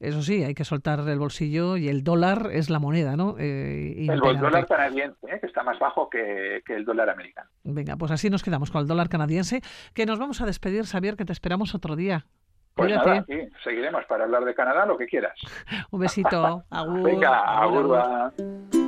[0.00, 3.36] Eso sí, hay que soltar el bolsillo y el dólar es la moneda, ¿no?
[3.38, 5.38] Eh, el dólar canadiense, ¿eh?
[5.40, 7.48] que está más bajo que, que el dólar americano.
[7.64, 9.60] Venga, pues así nos quedamos con el dólar canadiense,
[9.94, 12.24] que nos vamos a despedir, Xavier, que te esperamos otro día.
[12.74, 15.38] Pues nada, sí, seguiremos para hablar de Canadá, lo que quieras.
[15.90, 16.64] Un besito.
[16.70, 17.02] Agur.
[17.02, 18.83] Venga, agur.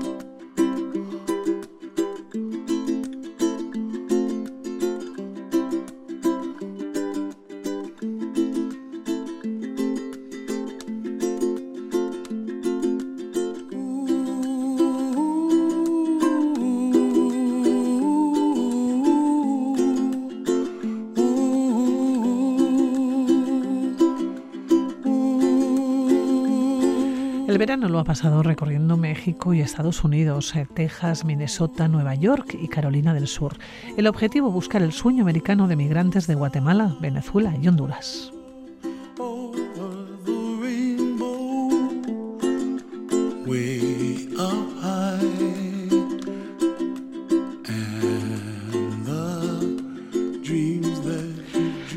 [27.56, 32.54] El verano lo ha pasado recorriendo México y Estados Unidos, eh, Texas, Minnesota, Nueva York
[32.60, 33.56] y Carolina del Sur.
[33.96, 38.35] El objetivo buscar el sueño americano de migrantes de Guatemala, Venezuela y Honduras.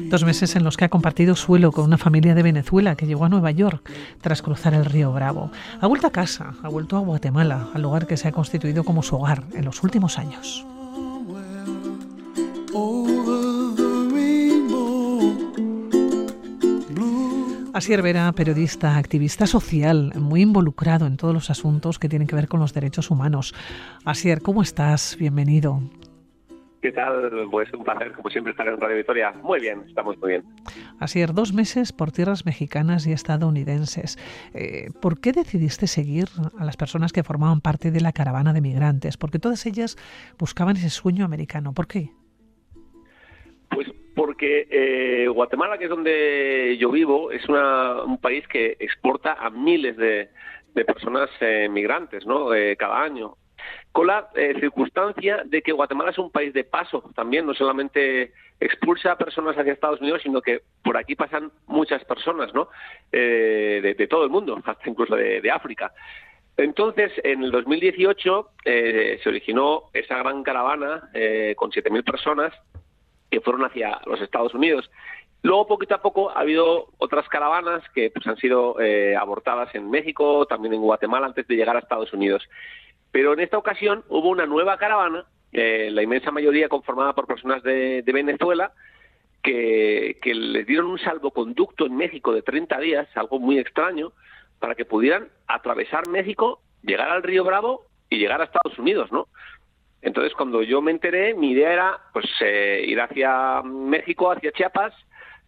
[0.09, 3.25] Dos meses en los que ha compartido suelo con una familia de Venezuela que llegó
[3.25, 3.87] a Nueva York
[4.21, 5.51] tras cruzar el río Bravo.
[5.79, 9.03] Ha vuelto a casa, ha vuelto a Guatemala, al lugar que se ha constituido como
[9.03, 10.65] su hogar en los últimos años.
[17.71, 22.47] Asier Vera, periodista, activista social, muy involucrado en todos los asuntos que tienen que ver
[22.47, 23.53] con los derechos humanos.
[24.05, 25.15] Asier, ¿cómo estás?
[25.19, 25.83] Bienvenido.
[26.81, 27.47] ¿Qué tal?
[27.51, 29.33] Pues un placer, como siempre, estar en Radio Victoria.
[29.43, 30.43] Muy bien, estamos muy bien.
[30.99, 34.17] Así es, dos meses por tierras mexicanas y estadounidenses.
[34.53, 36.27] Eh, ¿Por qué decidiste seguir
[36.57, 39.17] a las personas que formaban parte de la caravana de migrantes?
[39.17, 39.97] Porque todas ellas
[40.37, 41.73] buscaban ese sueño americano.
[41.73, 42.11] ¿Por qué?
[43.69, 49.49] Pues porque eh, Guatemala, que es donde yo vivo, es un país que exporta a
[49.49, 50.29] miles de,
[50.85, 52.51] personas eh, migrantes, ¿no?
[52.77, 53.35] cada año
[53.91, 58.33] con la eh, circunstancia de que Guatemala es un país de paso también, no solamente
[58.59, 62.69] expulsa a personas hacia Estados Unidos, sino que por aquí pasan muchas personas, ¿no?
[63.11, 65.91] Eh, de, todo el mundo, hasta incluso de, África.
[66.57, 71.09] Entonces, en el 2018 eh, se originó esa gran caravana
[71.55, 72.53] con 7.000 personas
[73.31, 74.89] que fueron hacia los Estados Unidos.
[75.41, 78.75] Luego, poquito a poco, ha habido otras caravanas que pues, han sido
[79.17, 82.43] abortadas en México, también en Guatemala, antes de llegar a Estados Unidos.
[83.11, 87.63] Pero en esta ocasión hubo una nueva caravana, eh, la inmensa mayoría conformada por personas
[87.63, 88.71] de, Venezuela,
[89.41, 94.11] que, les dieron un salvoconducto en México de 30 días, algo muy extraño,
[94.59, 99.27] para que pudieran atravesar México, llegar al Río Bravo y llegar a Estados Unidos, ¿no?
[100.01, 104.93] Entonces, cuando yo me enteré, mi idea era pues eh, ir hacia México, hacia Chiapas,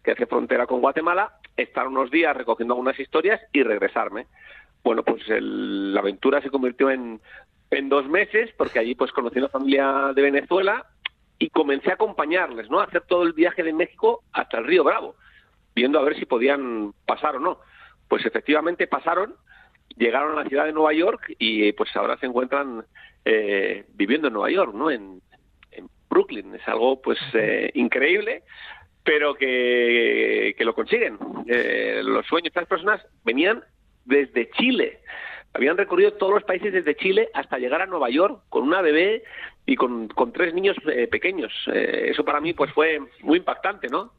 [0.02, 4.26] que hace frontera con Guatemala, estar unos días recogiendo algunas historias y regresarme.
[4.84, 7.20] Bueno, pues la aventura se convirtió en
[7.72, 10.86] en dos meses, porque allí pues conocí una familia de Venezuela
[11.38, 12.80] y comencé a acompañarles, ¿no?
[12.80, 15.16] A hacer todo el viaje de México hasta el Río Bravo,
[15.74, 17.58] viendo a ver si podían pasar o no.
[18.08, 19.34] Pues efectivamente pasaron,
[19.96, 22.84] llegaron a la ciudad de Nueva York y pues ahora se encuentran
[23.24, 24.90] eh, viviendo en Nueva York, ¿no?
[24.90, 25.20] En,
[26.10, 26.54] Brooklyn.
[26.54, 28.42] Es algo pues eh, increíble,
[29.02, 31.18] pero que, que lo consiguen.
[31.46, 33.64] Eh, los sueños de estas personas venían
[34.04, 35.00] desde Chile
[35.54, 39.22] habían recorrido todos los países desde Chile hasta llegar a Nueva York con una bebé
[39.66, 41.52] y con, tres niños eh, pequeños.
[41.72, 44.12] Eh, eso para mí pues fue muy impactante, ¿no?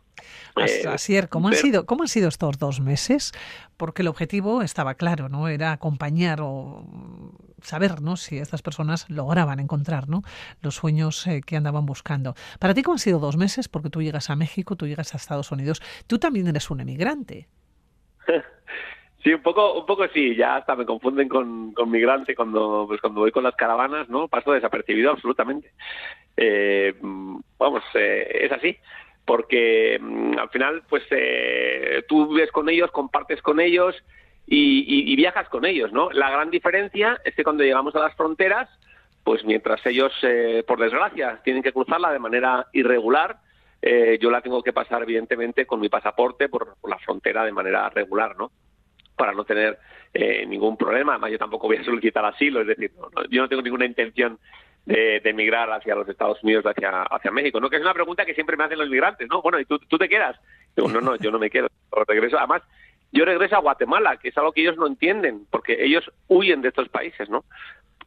[0.56, 3.32] Así es, ¿cómo, han sido, ¿cómo han sido estos dos meses?
[3.78, 5.48] Porque el objetivo estaba claro, ¿no?
[5.48, 6.86] Era acompañar o
[7.64, 8.16] saber, ¿no?
[8.16, 10.22] Si estas personas lograban encontrar, ¿no?
[10.62, 12.36] Los sueños eh, que andaban buscando.
[12.60, 13.68] Para ti, ¿cómo han sido dos meses?
[13.68, 15.82] Porque tú llegas a México, tú llegas a Estados Unidos.
[16.06, 17.48] Tú también eres un emigrante.
[19.24, 23.00] Sí, un poco, un poco sí, ya hasta me confunden con, con migrante cuando, pues
[23.00, 24.28] cuando voy con las caravanas, ¿no?
[24.28, 25.72] Paso desapercibido absolutamente.
[26.36, 26.94] Eh,
[27.58, 28.78] vamos, eh, es así,
[29.24, 33.96] porque mm, al final, pues eh, tú vives con ellos, compartes con ellos
[34.46, 36.12] y, viajas con ellos, ¿no?
[36.12, 38.70] La gran diferencia es que cuando llegamos a las fronteras,
[39.24, 40.12] pues mientras ellos,
[40.68, 43.38] por desgracia, tienen que cruzarla de manera irregular,
[44.20, 48.36] yo la tengo que pasar, evidentemente, con mi pasaporte por la frontera de manera regular,
[48.36, 48.52] ¿no?
[49.24, 49.80] Para no tener
[50.14, 51.14] eh, ningún problema.
[51.14, 52.92] Además, yo tampoco voy a solicitar asilo, es decir,
[53.30, 54.38] yo no tengo ninguna intención
[54.86, 57.70] de, emigrar hacia los Estados Unidos, hacia, hacia México, ¿no?
[57.70, 59.42] Que es una pregunta que siempre me hacen los migrantes, ¿no?
[59.42, 60.38] Bueno, ¿y tú, tú te quedas?
[60.76, 61.70] Digo, no, no, yo no me quedo,
[62.06, 62.38] regreso.
[62.38, 62.64] Además,
[63.14, 66.68] yo regreso a Guatemala, que es algo que ellos no entienden, porque ellos huyen de
[66.68, 67.46] estos países, ¿no?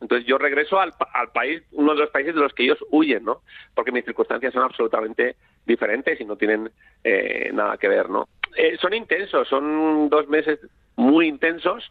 [0.01, 3.25] Entonces yo regreso al, al, país, uno de los países de los que ellos huyen,
[3.25, 3.43] ¿no?
[3.75, 6.71] Porque mis circunstancias son absolutamente diferentes y no tienen
[7.05, 8.29] eh, nada que ver, ¿no?
[8.57, 10.61] Eh, son intensos, son dos meses
[10.97, 11.91] muy intensos,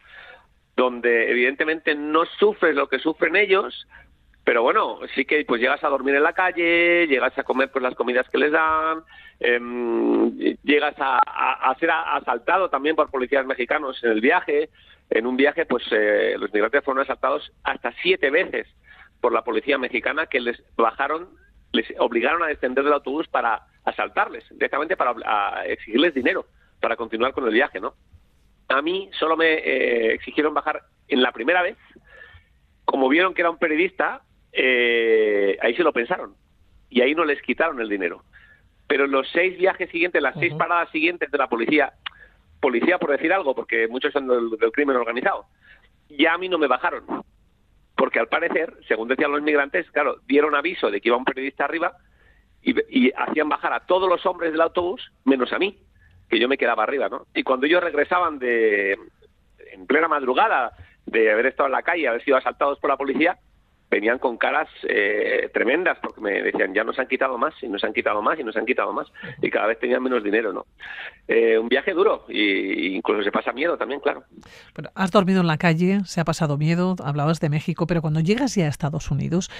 [0.76, 3.86] donde evidentemente no sufres lo que sufren ellos,
[4.46, 7.82] pero bueno, sí que pues llegas a dormir en la calle, llegas a comer pues
[7.82, 9.02] las comidas que les dan,
[9.40, 10.30] em,
[10.62, 14.70] llegas a, a, ser asaltado también por policías mexicanos en el viaje.
[15.10, 18.66] En un viaje, pues eh, los migrantes fueron asaltados hasta siete veces
[19.20, 21.28] por la policía mexicana que les bajaron,
[21.72, 26.46] les obligaron a descender del autobús para asaltarles, directamente para exigirles dinero
[26.80, 27.94] para continuar con el viaje, ¿no?
[28.68, 31.76] A mí solo me eh, exigieron bajar en la primera vez.
[32.84, 36.34] Como vieron que era un periodista, eh, ahí se lo pensaron.
[36.88, 38.22] Y ahí no les quitaron el dinero.
[38.88, 41.92] Pero en los seis viajes siguientes, las seis paradas siguientes de la policía,
[42.60, 45.46] policía por decir algo, porque muchos son del, crimen organizado,
[46.08, 47.04] ya a mí no me bajaron.
[47.96, 51.64] Porque al parecer, según decían los migrantes, claro, dieron aviso de que iba un periodista
[51.64, 51.96] arriba
[52.62, 55.78] y, hacían bajar a todos los hombres del autobús, menos a mí,
[56.28, 57.26] que yo me quedaba arriba, ¿no?
[57.34, 58.98] Y cuando ellos regresaban de,
[59.72, 60.72] en plena madrugada,
[61.06, 63.38] de haber estado en la calle, haber sido asaltados por la policía,
[63.90, 67.84] venían con caras eh, tremendas porque me decían ya nos han quitado más y nos
[67.84, 69.06] han quitado más y nos han quitado más
[69.40, 70.66] y cada vez tenían menos dinero no
[71.28, 74.24] eh, un viaje duro y incluso se pasa miedo también claro.
[74.94, 78.54] Has dormido en la calle se ha pasado miedo hablabas de México pero cuando llegas
[78.54, 79.50] ya a Estados Unidos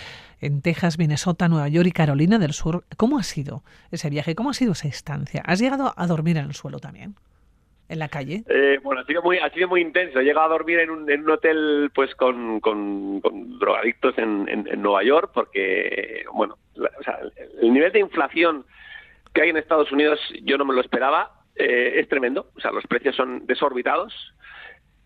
[0.41, 4.51] en Texas Minnesota Nueva York y Carolina del Sur cómo ha sido ese viaje cómo
[4.51, 7.15] ha sido esa estancia has llegado a dormir en el suelo también
[7.89, 8.43] en la calle?
[8.49, 10.19] Eh, bueno, ha sido muy, ha sido muy intenso.
[10.19, 13.21] He llegado a dormir en un, en un hotel, pues, con, con,
[13.59, 17.19] drogadictos en, en, Nueva York, porque, bueno, o sea,
[17.61, 18.65] el nivel de inflación
[19.33, 21.33] que hay en Estados Unidos yo no me lo esperaba.
[21.55, 22.51] Eh, es tremendo.
[22.57, 24.13] O sea, los precios son desorbitados.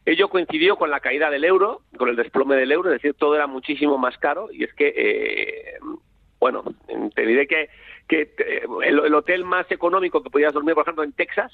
[0.04, 3.36] Ello coincidió con la caída del euro, con el desplome del euro, es decir, todo
[3.36, 4.48] era muchísimo más caro.
[4.50, 5.78] Y es que, eh,
[6.40, 6.64] bueno,
[7.14, 7.68] te diré que,
[8.08, 8.34] que
[8.82, 11.52] el, el hotel más económico que podías dormir, por ejemplo, en Texas,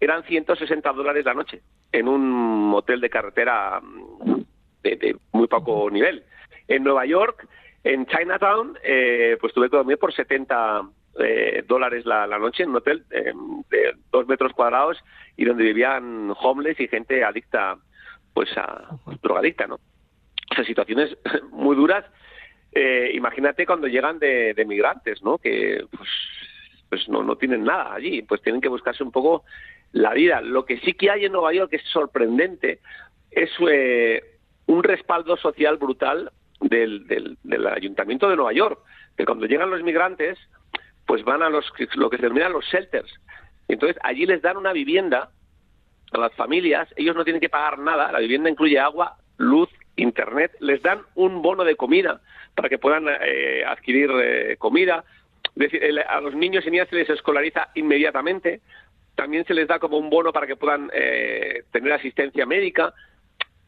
[0.00, 4.40] eran 160 dólares la noche en un hotel de carretera mm,
[4.82, 6.24] de, muy poco nivel.
[6.68, 7.46] En Nueva York,
[7.84, 10.82] en Chinatown, eh, pues tuve que dormir por 70
[11.20, 13.32] eh, dólares la, noche en un hotel eh,
[13.70, 14.98] de dos metros cuadrados
[15.36, 17.76] y donde vivían homeless y gente adicta,
[18.32, 19.76] pues a drogadicta, ¿no?
[19.76, 21.16] O sea, situaciones
[21.50, 22.04] muy duras.
[23.12, 25.38] imagínate cuando llegan de, de migrantes, ¿no?
[25.38, 26.08] Que pues,
[26.88, 29.44] pues no, no tienen nada allí, pues tienen que buscarse un poco
[29.94, 30.40] la vida.
[30.42, 32.80] Lo que sí que hay en Nueva York que es sorprendente
[33.30, 34.22] es eh,
[34.66, 36.30] un respaldo social brutal
[36.60, 38.80] del, del, Ayuntamiento de Nueva York,
[39.16, 40.38] que cuando llegan los migrantes,
[41.06, 41.64] pues van a los
[41.94, 43.12] lo que se denominan los shelters.
[43.68, 45.30] Entonces allí les dan una vivienda
[46.12, 50.52] a las familias, ellos no tienen que pagar nada, la vivienda incluye agua, luz, internet,
[50.58, 52.20] les dan un bono de comida
[52.56, 55.04] para que puedan eh, adquirir eh, comida.
[56.08, 58.60] a los niños y niñas se les escolariza inmediatamente
[59.14, 62.92] también se les da como un bono para que puedan eh, tener asistencia médica.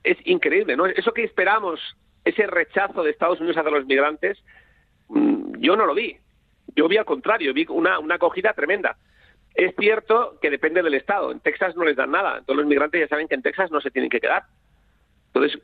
[0.03, 0.87] Es increíble, ¿no?
[0.87, 1.81] Eso que esperamos,
[2.25, 4.39] ese rechazo de Estados Unidos hacia los migrantes,
[5.09, 6.17] mm, yo no lo vi.
[6.75, 8.97] Yo vi al contrario, vi una, una acogida tremenda.
[9.55, 11.33] Es cierto que depende del Estado.
[11.33, 12.43] En Texas no les dan nada.
[12.43, 14.45] Todos los migrantes ya saben que en Texas no se tienen que quedar.
[15.29, 15.59] Entonces,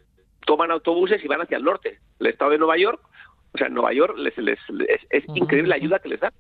[0.47, 1.99] toman autobuses y van hacia el norte.
[2.19, 3.01] El Estado de Nueva York,
[3.53, 4.59] o sea, en Nueva York les, les,
[5.11, 6.33] es increíble la ayuda que les dan.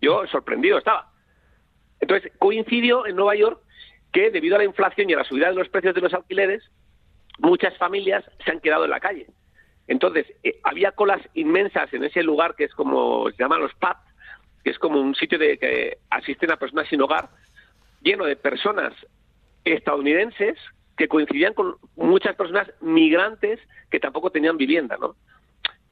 [0.00, 1.13] Yo sorprendido estaba.
[2.04, 3.58] Entonces, coincidió en Nueva York
[4.12, 6.62] que debido a la inflación y a la subida de los precios de los alquileres,
[7.38, 9.26] muchas familias se han quedado en la calle.
[9.86, 13.96] Entonces, eh, había colas inmensas en ese lugar que es como se llaman los PAD,
[14.62, 17.30] que es como un sitio de que asisten a personas sin hogar,
[18.02, 18.92] lleno de personas
[19.64, 20.58] estadounidenses
[20.98, 25.16] que coincidían con muchas personas migrantes que tampoco tenían vivienda, ¿no?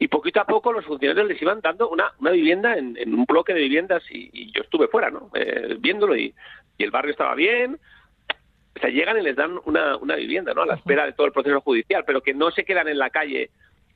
[0.02, 3.54] Y poquito a poco los funcionarios les iban dando una, una vivienda en, un bloque
[3.54, 5.30] de viviendas y, yo estuve fuera, ¿no?
[5.32, 6.34] Eh, viéndolo y,
[6.78, 7.78] el barrio estaba bien.
[8.76, 10.62] O sea, llegan y les dan una, una vivienda, ¿no?
[10.62, 13.10] A la espera de todo el proceso judicial, pero que no se quedan en la
[13.10, 13.50] calle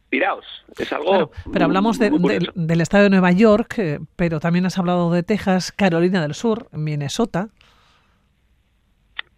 [0.09, 0.45] tirados.
[0.79, 1.33] Es algo.
[1.53, 6.23] pero hablamos del estado de Nueva York, eh, pero también has hablado de Texas, Carolina
[6.23, 7.49] del Sur, Minnesota.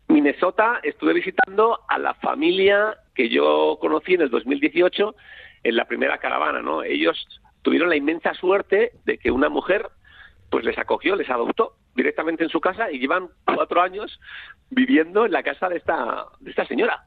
[0.09, 5.14] Minnesota, estuve visitando a la familia que yo conocí en el 2018
[5.62, 6.82] en la primera caravana, ¿no?
[6.82, 7.16] Ellos
[7.62, 9.88] tuvieron la inmensa suerte de que una mujer
[10.50, 14.18] pues les acogió, les adoptó directamente en su casa y llevan cuatro años
[14.70, 17.04] viviendo en la casa de esta, de esta señora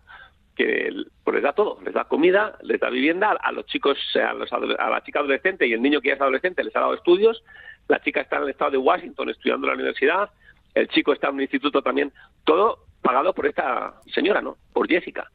[0.56, 0.92] que
[1.24, 4.52] pues les da todo, les da comida, les da vivienda, a los chicos, a, los,
[4.52, 7.44] a la chica adolescente y el niño que ya es adolescente les ha dado estudios,
[7.88, 10.30] la chica está en el estado de Washington estudiando en la universidad,
[10.74, 12.12] el chico está en un instituto también,
[12.44, 14.58] todo pagado por esta señora, ¿no?
[14.74, 15.30] Por Jessica.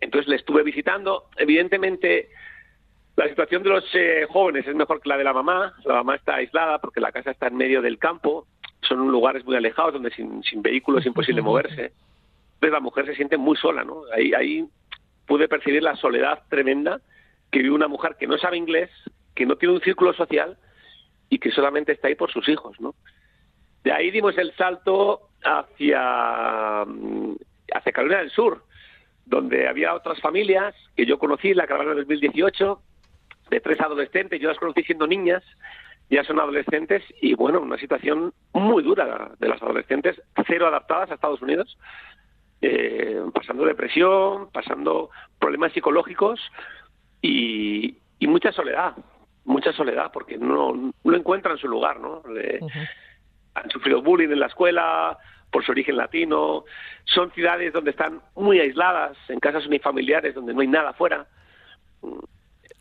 [0.00, 1.24] Entonces le estuve visitando.
[1.36, 2.28] Evidentemente,
[3.16, 5.74] la situación de los eh, jóvenes es mejor que la de la mamá.
[5.84, 8.46] La mamá está aislada porque la casa está en medio del campo.
[8.82, 11.92] Son lugares muy alejados donde sin, sin vehículos es imposible moverse.
[12.54, 14.02] Entonces la mujer se siente muy sola, ¿no?
[14.14, 14.66] Ahí, ahí
[15.26, 17.00] pude percibir la soledad tremenda
[17.50, 18.90] que vive una mujer que no sabe inglés,
[19.34, 20.56] que no tiene un círculo social
[21.28, 22.94] y que solamente está ahí por sus hijos, ¿no?
[23.84, 27.36] De ahí dimos el salto hacia, mm,
[27.74, 28.64] hacia Carolina del Sur,
[29.28, 32.80] donde había otras familias que yo conocí en la caravana del 2018,
[33.50, 35.42] de tres adolescentes, yo las conocí siendo niñas,
[36.10, 41.14] ya son adolescentes y bueno, una situación muy dura de las adolescentes, cero adaptadas a
[41.14, 41.78] Estados Unidos,
[42.62, 46.40] eh, pasando depresión, pasando problemas psicológicos
[47.20, 48.94] y, mucha soledad,
[49.44, 52.22] mucha soledad, porque no, no encuentran su lugar, ¿no?
[53.54, 55.18] Han sufrido bullying en la escuela,
[55.50, 56.64] por su origen latino.
[57.04, 61.26] Son ciudades donde están muy aisladas, en casas unifamiliares, donde no hay nada afuera.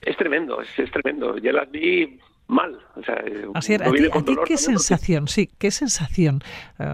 [0.02, 1.38] Es tremendo, es, es tremendo.
[1.38, 2.80] Yo las vi mal.
[2.96, 3.22] O sea,
[3.54, 3.80] Así ¿a,
[4.24, 6.42] ti, qué sensación, sí, qué sensación
[6.80, 6.86] eh,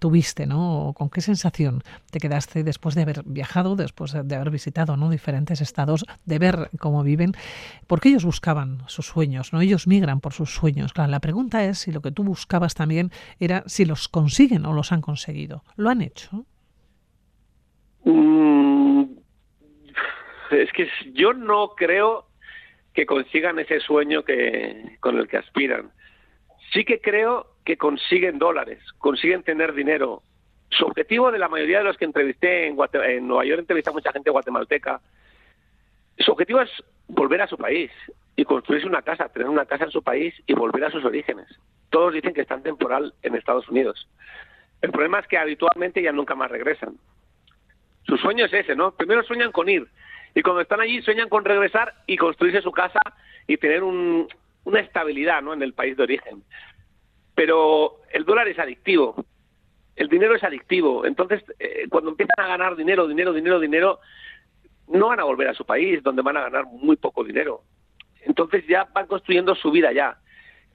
[0.00, 0.94] tuviste, ¿no?
[0.96, 5.10] ¿Con qué sensación te quedaste después de haber viajado, después de haber visitado ¿no?
[5.10, 7.32] diferentes estados, de ver cómo viven?
[7.86, 9.60] Porque ellos buscaban sus sueños, ¿no?
[9.60, 10.92] Ellos migran por sus sueños.
[10.92, 14.72] Claro, la pregunta es si lo que tú buscabas también era si los consiguen o
[14.72, 15.62] los han conseguido.
[15.76, 16.46] ¿Lo han hecho?
[18.04, 19.04] Mm,
[20.50, 22.25] es que yo no creo
[22.96, 25.90] que consigan ese sueño que, con el que aspiran.
[26.72, 30.22] Sí que creo que consiguen dólares, consiguen tener dinero.
[30.70, 33.92] Su objetivo de la mayoría de los que entrevisté en, en Nueva York, entrevisté a
[33.92, 35.02] mucha gente guatemalteca,
[36.18, 36.70] su objetivo es
[37.08, 37.90] volver a su país
[38.34, 41.46] y construirse una casa, tener una casa en su país y volver a sus orígenes.
[41.90, 44.08] Todos dicen que están temporal en Estados Unidos.
[44.80, 46.96] El problema es que habitualmente ya nunca más regresan.
[48.04, 48.92] Su sueño es ese, ¿no?
[48.92, 49.86] Primero sueñan con ir,
[50.36, 53.00] y cuando están allí sueñan con regresar y construirse su casa
[53.46, 55.54] y tener una estabilidad ¿no?
[55.54, 56.44] en el país de origen.
[57.34, 59.24] Pero el dólar es adictivo,
[59.96, 61.06] el dinero es adictivo.
[61.06, 64.00] Entonces, eh, cuando empiezan a ganar dinero, dinero, dinero, dinero,
[64.88, 67.62] no van a volver a su país, donde van a ganar muy poco dinero.
[68.20, 70.18] Entonces ya van construyendo su vida ya,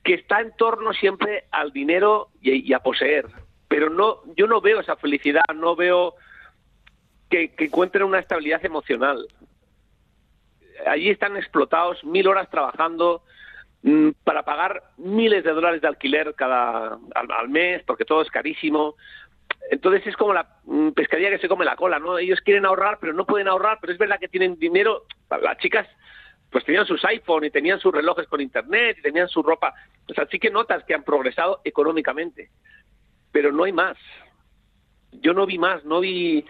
[0.03, 3.27] que está en torno siempre al dinero y, a poseer.
[3.67, 6.15] Pero no, yo no veo esa felicidad, no veo
[7.29, 9.27] que encuentren una estabilidad emocional
[10.85, 13.23] allí están explotados, mil horas trabajando
[13.83, 18.95] mm, para pagar miles de dólares de alquiler cada al, mes, porque todo es carísimo.
[19.69, 22.17] Entonces es como la mm, pescadilla que se come la cola, ¿no?
[22.17, 25.03] Ellos quieren ahorrar, pero no pueden ahorrar, pero es verdad que tienen dinero.
[25.41, 25.87] Las chicas
[26.51, 29.73] pues tenían sus iPhone y tenían sus relojes con internet y tenían su ropa.
[30.09, 32.49] O sea, que notas que han progresado económicamente,
[33.31, 33.97] pero no hay más.
[35.13, 36.45] Yo no vi más, no vi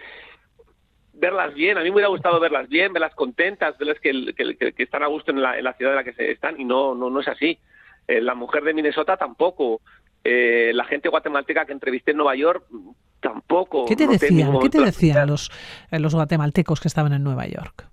[1.14, 1.78] verlas bien.
[1.78, 5.32] A mí me hubiera gustado verlas bien, verlas contentas, verlas que, que, están a gusto
[5.32, 7.28] en la, en la, ciudad en la que se están y no, no, no es
[7.28, 7.60] así.
[8.08, 9.82] Eh, la mujer de Minnesota tampoco.
[10.24, 12.66] Eh, la gente guatemalteca que entrevisté en Nueva York
[13.20, 13.86] tampoco.
[13.86, 14.60] ¿Qué te decían?
[14.60, 15.52] ¿Qué te decían los,
[15.92, 17.88] eh, los guatemaltecos que estaban en Nueva York?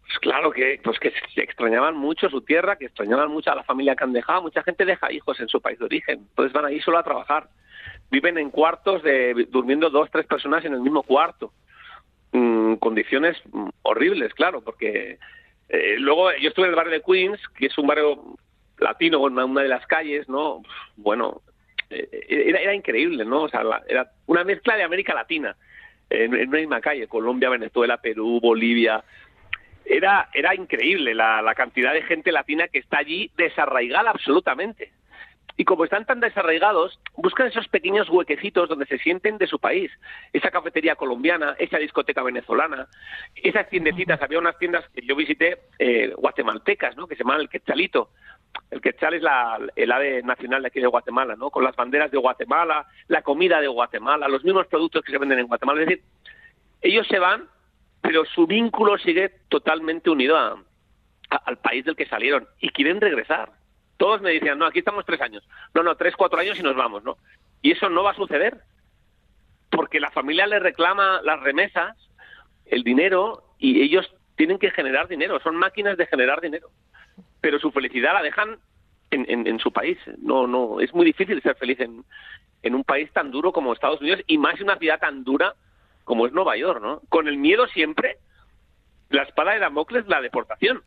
[0.00, 3.96] Pues claro que pues que extrañaban mucho su tierra, que extrañaban mucho a la familia
[3.96, 4.42] que han dejado.
[4.42, 7.48] Mucha gente deja hijos en su país de origen, entonces van ahí solo a trabajar
[8.12, 11.50] viven en cuartos de durmiendo dos, tres personas en el mismo cuarto.
[12.32, 13.36] Mm, condiciones
[13.80, 15.18] horribles, claro, porque
[15.70, 18.36] eh, luego yo estuve en el barrio de Queens, que es un barrio
[18.78, 20.62] latino, en una de las calles, ¿no?
[20.96, 21.40] Bueno,
[21.88, 23.44] eh, era, era increíble, ¿no?
[23.44, 25.56] O sea, era una mezcla de América Latina
[26.10, 29.02] en, una misma calle, Colombia, Venezuela, Perú, Bolivia.
[29.86, 34.92] Era, era increíble la, la cantidad de gente latina que está allí desarraigada absolutamente
[35.56, 39.90] y como están tan desarraigados, buscan esos pequeños huequecitos donde se sienten de su país.
[40.32, 42.88] Esa cafetería colombiana, esa discoteca venezolana,
[43.36, 44.20] esas tiendecitas.
[44.22, 47.06] Había unas tiendas que yo visité eh, guatemaltecas, ¿no?
[47.06, 48.10] Que se llaman el quetzalito.
[48.70, 51.50] El quetzal es la, el ave nacional de aquí de Guatemala, ¿no?
[51.50, 55.38] Con las banderas de Guatemala, la comida de Guatemala, los mismos productos que se venden
[55.38, 55.82] en Guatemala.
[55.82, 56.04] Es decir,
[56.80, 57.48] ellos se van,
[58.00, 63.50] pero su vínculo sigue totalmente unido al país del que salieron y quieren regresar
[64.02, 65.48] todos me decían, no, aquí estamos tres años.
[65.74, 67.18] No, no, tres, cuatro años y nos vamos, ¿no?
[67.60, 68.58] Y eso no va a suceder.
[69.70, 71.96] Porque la familia le reclama las remesas,
[72.66, 75.38] el dinero, y ellos tienen que generar dinero.
[75.38, 76.68] Son máquinas de generar dinero.
[77.40, 78.58] Pero su felicidad la dejan
[79.12, 79.98] en, su país.
[80.18, 82.04] No, no, es muy difícil ser feliz en,
[82.64, 85.54] en un país tan duro como Estados Unidos y más en una ciudad tan dura
[86.02, 87.02] como es Nueva York, ¿no?
[87.08, 88.16] Con el miedo siempre,
[89.10, 90.82] la espada de Damocles, la deportación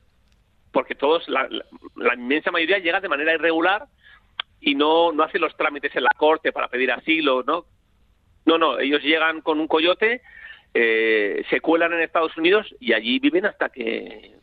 [0.76, 1.48] porque todos, la,
[2.16, 3.86] inmensa mayoría llega de manera irregular
[4.60, 7.64] y no, no hace los trámites en la corte para pedir asilo, ¿no?
[8.46, 10.22] No, no, ellos llegan con un coyote,
[10.74, 14.34] eh, se cuelan en Estados Unidos y allí viven hasta que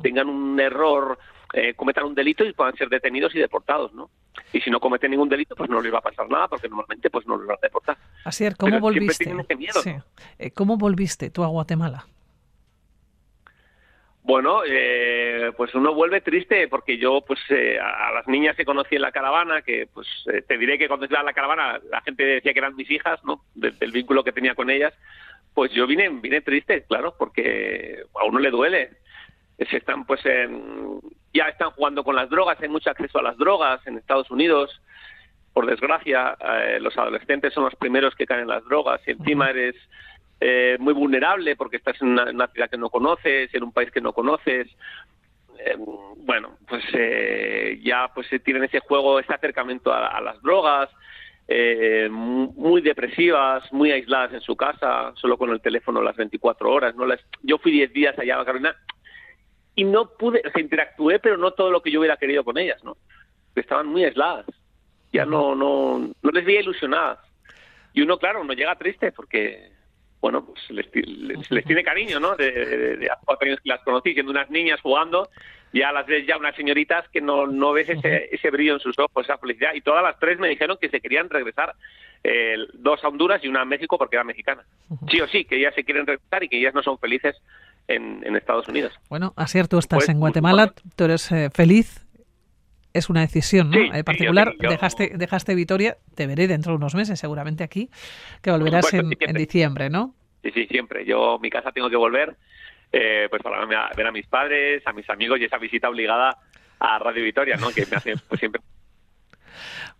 [0.00, 1.18] tengan un error,
[1.54, 4.10] eh, cometan un delito y puedan ser detenidos y deportados, ¿no?
[4.52, 7.10] Y si no cometen ningún delito, pues no les va a pasar nada, porque normalmente
[7.10, 7.96] pues no les van a deportar.
[8.24, 9.28] Así es, ¿cómo volviste?
[10.38, 12.06] Eh, ¿Cómo volviste tú a Guatemala?
[14.30, 18.94] Bueno, eh, pues uno vuelve triste porque yo, pues eh, a las niñas que conocí
[18.94, 22.00] en la caravana, que pues eh, te diré que cuando estaba en la caravana la
[22.02, 23.42] gente decía que eran mis hijas, ¿no?
[23.56, 24.94] del vínculo que tenía con ellas,
[25.52, 28.90] pues yo vine, vine triste, claro, porque a uno le duele.
[29.68, 30.20] Se están, pues,
[31.34, 34.80] ya están jugando con las drogas, hay mucho acceso a las drogas en Estados Unidos.
[35.52, 36.36] Por desgracia,
[36.78, 39.74] los adolescentes son los primeros que caen en las drogas y encima eres
[40.40, 44.00] eh, muy vulnerable porque estás en una, ciudad que no conoces, en un país que
[44.00, 44.68] no conoces.
[45.58, 50.88] Eh, bueno, pues eh, ya pues tienen ese juego, ese acercamiento a, las drogas.
[51.46, 56.94] eh, muy depresivas, muy aisladas en su casa, solo con el teléfono las 24 horas.
[56.94, 57.04] ¿no?
[57.06, 58.76] Las, yo fui 10 días allá a Carolina
[59.74, 62.58] y no pude, o sea, interactué, pero no todo lo que yo hubiera querido con
[62.58, 62.96] ellas, ¿no?
[63.54, 64.46] Estaban muy aisladas,
[65.12, 67.18] ya no, no, no les veía ilusionadas.
[67.92, 69.72] Y uno, claro, uno llega triste porque,
[70.20, 70.86] bueno, pues les,
[71.50, 72.36] les, tiene cariño, ¿no?
[72.36, 75.30] De, de, de, cuatro años que las conocí, siendo unas niñas jugando,
[75.72, 78.98] ya las ves ya unas señoritas que no, no ves ese, ese brillo en sus
[78.98, 79.72] ojos, esa felicidad.
[79.74, 81.74] Y todas las tres me dijeron que se querían regresar,
[82.22, 84.62] eh, dos a Honduras y una a México porque era mexicana.
[85.10, 87.36] Sí o sí, que ellas se quieren regresar y que ellas no son felices
[87.88, 88.92] en, en Estados Unidos.
[89.08, 92.06] Bueno, Asier, tú estás pues, en Guatemala, tú eres eh, feliz.
[92.92, 93.78] Es una decisión, ¿no?
[93.78, 94.70] Sí, en particular, sí, yo, yo...
[94.70, 97.88] dejaste, dejaste Vitoria, te veré dentro de unos meses seguramente aquí,
[98.42, 100.14] que volverás en, en diciembre, ¿no?
[100.42, 101.04] Sí, sí, siempre.
[101.04, 102.36] Yo, mi casa tengo que volver
[102.92, 106.38] eh, pues para ver a mis padres, a mis amigos y esa visita obligada
[106.80, 107.70] a Radio Vitoria, ¿no?
[107.70, 108.60] Que me hace pues, siempre.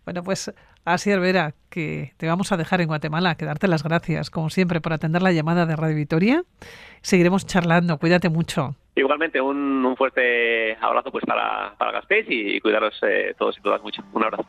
[0.03, 0.51] Bueno, pues
[0.85, 4.81] así Vera, que te vamos a dejar en Guatemala, que darte las gracias, como siempre,
[4.81, 6.43] por atender la llamada de Radio Vitoria.
[7.01, 8.75] Seguiremos charlando, cuídate mucho.
[8.95, 13.81] Igualmente, un, un fuerte abrazo pues para, para Gasteiz y cuidaros eh, todos y todas
[13.81, 14.03] mucho.
[14.13, 14.45] Un abrazo.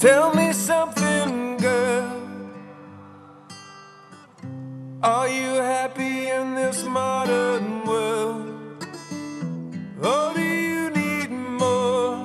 [0.00, 0.99] Tell me something,
[5.02, 8.84] Are you happy in this modern world?
[10.02, 12.18] Or do you need more?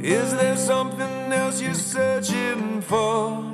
[0.00, 3.45] Is there something else you're searching for?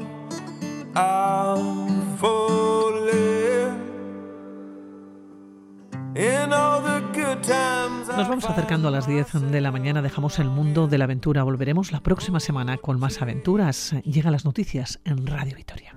[8.17, 11.43] Nos vamos acercando a las 10 de la mañana, dejamos el mundo de la aventura.
[11.43, 13.95] Volveremos la próxima semana con más aventuras.
[14.05, 15.97] Llegan las noticias en Radio Vitoria.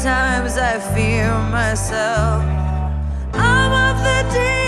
[0.00, 2.42] Times, I fear myself.
[3.32, 4.65] I'm of the deep.